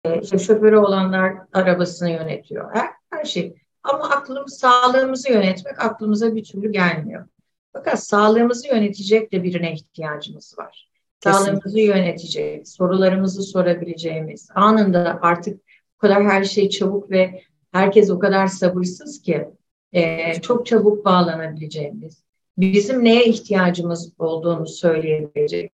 E, 0.03 0.21
işte 0.21 0.37
şoförü 0.37 0.77
olanlar 0.77 1.33
arabasını 1.53 2.09
yönetiyor. 2.09 2.75
Her, 2.75 2.89
her 3.09 3.25
şey. 3.25 3.55
Ama 3.83 4.09
aklımız, 4.09 4.57
sağlığımızı 4.57 5.31
yönetmek 5.31 5.85
aklımıza 5.85 6.35
bir 6.35 6.43
türlü 6.43 6.71
gelmiyor. 6.71 7.27
Fakat 7.73 8.03
sağlığımızı 8.03 8.67
yönetecek 8.67 9.31
de 9.31 9.43
birine 9.43 9.73
ihtiyacımız 9.73 10.55
var. 10.57 10.89
Sağlığımızı 11.23 11.79
yönetecek, 11.79 12.67
sorularımızı 12.67 13.43
sorabileceğimiz, 13.43 14.49
anında 14.55 15.19
artık 15.21 15.61
o 15.97 15.99
kadar 15.99 16.23
her 16.23 16.43
şey 16.43 16.69
çabuk 16.69 17.11
ve 17.11 17.41
herkes 17.71 18.09
o 18.09 18.19
kadar 18.19 18.47
sabırsız 18.47 19.21
ki 19.21 19.47
e, 19.93 20.33
çok 20.41 20.65
çabuk 20.65 21.05
bağlanabileceğimiz, 21.05 22.23
bizim 22.57 23.03
neye 23.03 23.25
ihtiyacımız 23.25 24.13
olduğunu 24.19 24.67
söyleyebilecek. 24.67 25.73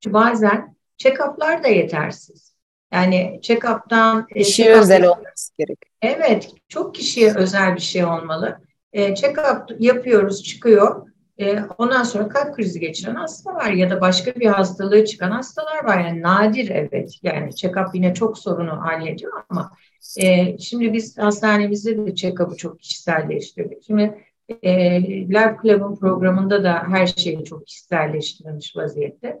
Çünkü 0.00 0.14
bazen 0.14 0.76
check-up'lar 0.98 1.64
da 1.64 1.68
yetersiz. 1.68 2.49
Yani 2.92 3.40
check-up'tan... 3.42 4.26
E, 4.34 4.42
Kişiye 4.42 4.68
check 4.68 4.80
özel 4.80 5.06
olması 5.06 5.52
gerek. 5.58 5.78
Evet, 6.02 6.50
çok 6.68 6.94
kişiye 6.94 7.34
özel 7.34 7.74
bir 7.74 7.80
şey 7.80 8.04
olmalı. 8.04 8.58
E, 8.92 9.14
check-up 9.14 9.76
yapıyoruz, 9.78 10.42
çıkıyor. 10.44 11.06
E, 11.38 11.58
ondan 11.78 12.02
sonra 12.02 12.28
kalp 12.28 12.56
krizi 12.56 12.80
geçiren 12.80 13.14
hasta 13.14 13.54
var 13.54 13.70
ya 13.70 13.90
da 13.90 14.00
başka 14.00 14.34
bir 14.34 14.46
hastalığı 14.46 15.04
çıkan 15.04 15.30
hastalar 15.30 15.84
var. 15.84 16.00
Yani 16.00 16.22
nadir 16.22 16.70
evet. 16.70 17.18
Yani 17.22 17.50
check-up 17.50 17.90
yine 17.94 18.14
çok 18.14 18.38
sorunu 18.38 18.82
hallediyor 18.82 19.32
ama 19.48 19.72
e, 20.18 20.58
şimdi 20.58 20.92
biz 20.92 21.18
hastanemizde 21.18 22.06
de 22.06 22.14
check-up'ı 22.14 22.56
çok 22.56 22.80
kişiselleştirdik. 22.80 23.84
Şimdi 23.86 24.24
e, 24.62 25.02
Life 25.28 25.56
Club'ın 25.62 25.96
programında 25.96 26.64
da 26.64 26.82
her 26.88 27.06
şeyi 27.06 27.44
çok 27.44 27.66
kişiselleştirilmiş 27.66 28.76
vaziyette. 28.76 29.38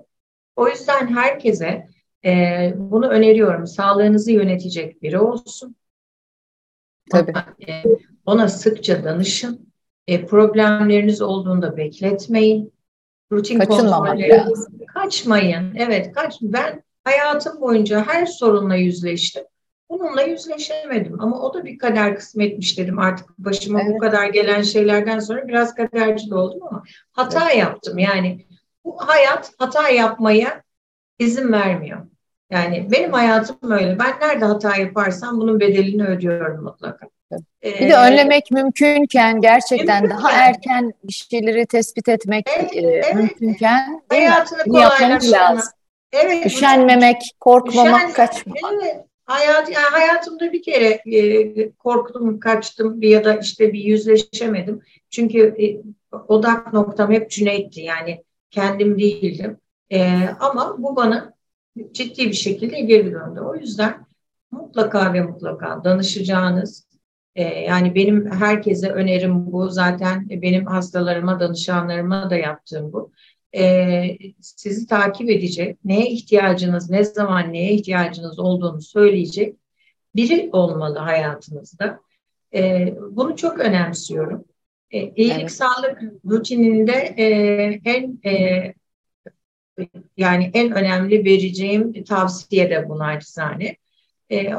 O 0.56 0.68
yüzden 0.68 1.16
herkese 1.16 1.88
e, 2.24 2.72
bunu 2.76 3.08
öneriyorum. 3.08 3.66
Sağlığınızı 3.66 4.32
yönetecek 4.32 5.02
biri 5.02 5.18
olsun. 5.18 5.76
Tabii. 7.10 7.30
Ona, 7.30 7.46
e, 7.68 7.82
ona 8.26 8.48
sıkça 8.48 9.04
danışın 9.04 9.72
e, 10.06 10.26
problemleriniz 10.26 11.22
olduğunda 11.22 11.76
bekletmeyin. 11.76 12.72
Rutin 13.32 13.60
lazım. 13.60 14.78
Kaçmayın. 14.94 15.74
Evet, 15.74 16.12
kaç. 16.12 16.38
Ben 16.42 16.82
hayatım 17.04 17.60
boyunca 17.60 18.06
her 18.06 18.26
sorunla 18.26 18.74
yüzleştim. 18.74 19.42
Bununla 19.90 20.22
yüzleşemedim 20.22 21.20
ama 21.20 21.40
o 21.42 21.54
da 21.54 21.64
bir 21.64 21.78
kader 21.78 22.16
kısmetmiş 22.16 22.78
dedim. 22.78 22.98
Artık 22.98 23.38
başıma 23.38 23.82
evet. 23.82 23.94
bu 23.94 23.98
kadar 23.98 24.26
gelen 24.26 24.62
şeylerden 24.62 25.18
sonra 25.18 25.48
biraz 25.48 25.74
kaderci 25.74 26.30
de 26.30 26.34
oldum 26.34 26.60
ama 26.70 26.82
hata 27.12 27.44
evet. 27.44 27.56
yaptım. 27.56 27.98
Yani 27.98 28.46
bu 28.84 29.08
hayat 29.08 29.52
hata 29.58 29.88
yapmaya 29.88 30.62
izin 31.20 31.52
vermiyor. 31.52 31.98
Yani 32.50 32.88
benim 32.92 33.12
hayatım 33.12 33.56
öyle. 33.70 33.98
Ben 33.98 34.28
nerede 34.28 34.44
hata 34.44 34.76
yaparsam 34.76 35.40
bunun 35.40 35.60
bedelini 35.60 36.04
ödüyorum 36.04 36.64
mutlaka. 36.64 37.08
Bir 37.62 37.90
de 37.90 37.96
önlemek 37.96 38.50
mümkünken 38.50 39.40
gerçekten 39.40 40.02
mümkünken. 40.02 40.24
daha 40.24 40.32
erken 40.32 40.92
bir 41.04 41.12
şeyleri 41.12 41.66
tespit 41.66 42.08
etmek 42.08 42.46
evet, 42.58 42.76
e, 42.76 42.80
evet. 42.80 43.14
mümkünken 43.14 44.02
hayatını 44.08 44.62
kolaylaştırmak. 44.64 45.64
Evet. 46.12 46.46
Üşenmemek, 46.46 47.16
korkmamak, 47.40 48.00
Üşen, 48.00 48.12
kaçmamak. 48.12 48.60
Evet. 48.82 48.96
Hayat, 49.24 49.70
yani 49.70 49.86
hayatımda 49.90 50.52
bir 50.52 50.62
kere 50.62 51.00
e, 51.16 51.72
korktum, 51.72 52.40
kaçtım 52.40 53.02
ya 53.02 53.24
da 53.24 53.36
işte 53.36 53.72
bir 53.72 53.80
yüzleşemedim. 53.80 54.82
Çünkü 55.10 55.38
e, 55.38 55.64
odak 56.28 56.72
noktam 56.72 57.12
hep 57.12 57.30
Cüneyt'ti. 57.30 57.80
Yani 57.80 58.24
kendim 58.50 58.98
değildim. 58.98 59.56
E, 59.92 60.28
ama 60.40 60.76
bu 60.78 60.96
bana 60.96 61.34
ciddi 61.92 62.26
bir 62.26 62.32
şekilde 62.32 62.80
geri 62.80 63.12
döndü. 63.12 63.40
O 63.40 63.56
yüzden 63.56 64.06
mutlaka 64.50 65.12
ve 65.12 65.22
mutlaka 65.22 65.84
danışacağınız, 65.84 66.86
e, 67.34 67.42
yani 67.42 67.94
benim 67.94 68.32
herkese 68.32 68.90
önerim 68.90 69.52
bu. 69.52 69.68
Zaten 69.68 70.28
benim 70.30 70.66
hastalarıma, 70.66 71.40
danışanlarıma 71.40 72.30
da 72.30 72.36
yaptığım 72.36 72.92
bu. 72.92 73.12
E, 73.56 74.18
sizi 74.40 74.86
takip 74.86 75.30
edecek, 75.30 75.78
neye 75.84 76.10
ihtiyacınız, 76.10 76.90
ne 76.90 77.04
zaman 77.04 77.52
neye 77.52 77.72
ihtiyacınız 77.72 78.38
olduğunu 78.38 78.80
söyleyecek 78.80 79.56
biri 80.16 80.50
olmalı 80.52 80.98
hayatınızda. 80.98 82.00
E, 82.54 82.94
bunu 83.10 83.36
çok 83.36 83.58
önemsiyorum. 83.58 84.44
E, 84.90 85.00
iyilik 85.00 85.40
evet. 85.40 85.52
sağlık 85.52 86.02
rutininde 86.30 86.92
e, 86.92 87.24
en 87.84 88.18
e, 88.30 88.74
yani 90.16 90.50
en 90.54 90.72
önemli 90.72 91.24
vereceğim 91.24 92.04
tavsiye 92.04 92.70
de 92.70 92.88
bu 92.88 92.98
naçizane. 92.98 93.76
E, 94.32 94.52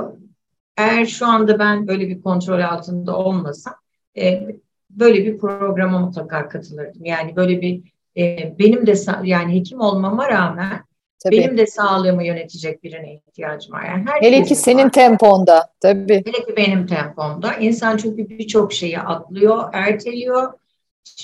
eğer 0.77 1.05
şu 1.05 1.27
anda 1.27 1.59
ben 1.59 1.87
böyle 1.87 2.07
bir 2.07 2.21
kontrol 2.21 2.59
altında 2.59 3.17
olmasam 3.17 3.73
e, 4.17 4.47
böyle 4.89 5.25
bir 5.25 5.37
programa 5.37 5.99
mutlaka 5.99 6.49
katılırdım. 6.49 7.05
Yani 7.05 7.35
böyle 7.35 7.61
bir 7.61 7.81
e, 8.17 8.55
benim 8.59 8.87
de 8.87 8.93
yani 9.23 9.55
hekim 9.55 9.79
olmama 9.79 10.29
rağmen 10.29 10.83
Tabii. 11.23 11.37
benim 11.37 11.57
de 11.57 11.67
sağlığımı 11.67 12.23
yönetecek 12.23 12.83
birine 12.83 13.13
ihtiyacım 13.13 13.73
var. 13.73 13.83
Yani 13.83 14.05
Hele 14.21 14.43
ki 14.43 14.55
senin 14.55 14.83
var. 14.83 14.91
temponda 14.91 15.69
tabii. 15.81 16.23
Hele 16.25 16.45
ki 16.45 16.53
benim 16.57 16.87
tempomda. 16.87 17.53
İnsan 17.53 17.97
çünkü 17.97 18.29
birçok 18.29 18.73
şeyi 18.73 18.99
atlıyor, 18.99 19.69
erteliyor, 19.73 20.53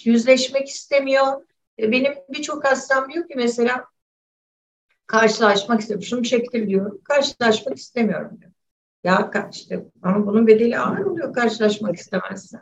yüzleşmek 0.04 0.68
istemiyor. 0.68 1.47
E, 1.80 1.92
benim 1.92 2.14
birçok 2.30 2.66
hastam 2.66 3.10
diyor 3.10 3.28
ki 3.28 3.34
mesela 3.36 3.86
karşılaşmak 5.08 5.80
istiyorum. 5.82 6.06
Şunu 6.06 6.24
çektir 6.24 6.68
diyorum. 6.68 7.02
Karşılaşmak 7.04 7.78
istemiyorum 7.78 8.38
diyor. 8.42 8.52
Ya 9.04 9.32
işte 9.52 9.86
ama 10.02 10.28
bunun 10.28 10.48
bedeli 10.48 10.80
ağır 10.80 11.06
oluyor 11.06 11.34
karşılaşmak 11.34 11.96
istemezsen. 11.96 12.62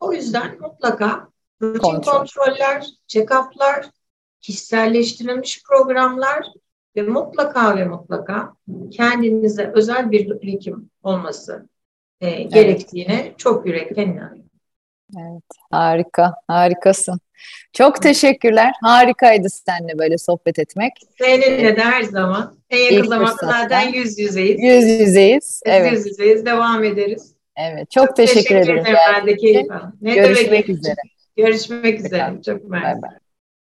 O 0.00 0.12
yüzden 0.12 0.60
mutlaka 0.60 1.28
rutin 1.62 1.78
Kontrol. 1.78 2.12
kontroller, 2.12 2.86
check-up'lar, 3.08 3.90
kişiselleştirilmiş 4.40 5.62
programlar 5.68 6.46
ve 6.96 7.02
mutlaka 7.02 7.76
ve 7.76 7.84
mutlaka 7.84 8.54
kendinize 8.90 9.72
özel 9.74 10.10
bir 10.10 10.42
hekim 10.42 10.90
olması 11.02 11.68
e, 12.20 12.28
evet. 12.28 12.52
gerektiğine 12.52 13.34
çok 13.36 13.66
yürekten 13.66 14.08
inanıyorum. 14.08 14.43
Evet, 15.18 15.44
harika, 15.70 16.34
harikasın. 16.48 17.20
Çok 17.72 18.02
teşekkürler. 18.02 18.72
Harikaydı 18.82 19.48
seninle 19.50 19.98
böyle 19.98 20.18
sohbet 20.18 20.58
etmek. 20.58 20.92
Seninle 21.18 21.76
de 21.76 21.80
her 21.80 22.02
zaman. 22.02 22.58
En 22.70 22.78
yakın 22.78 22.96
İlk 22.96 23.06
zamanda 23.06 23.36
zaten 23.40 23.92
yüz 23.92 24.18
yüzeyiz. 24.18 24.60
Yüz 24.60 25.00
yüzeyiz. 25.00 25.62
Evet. 25.66 25.92
Yüz 25.92 26.06
yüzeyiz. 26.06 26.46
Devam 26.46 26.84
ederiz. 26.84 27.34
Evet. 27.56 27.90
Çok, 27.90 28.06
çok 28.06 28.16
teşekkür, 28.16 28.42
teşekkür 28.42 28.56
ederim. 28.56 28.84
Ben 28.84 29.26
de 29.26 29.36
keyif 29.36 29.66
Ne 30.00 30.14
Görüşmek 30.14 30.68
üzere. 30.68 31.00
Görüşmek 31.36 32.00
üzere. 32.00 32.32
Çok 32.46 32.64
mersi. 32.64 33.00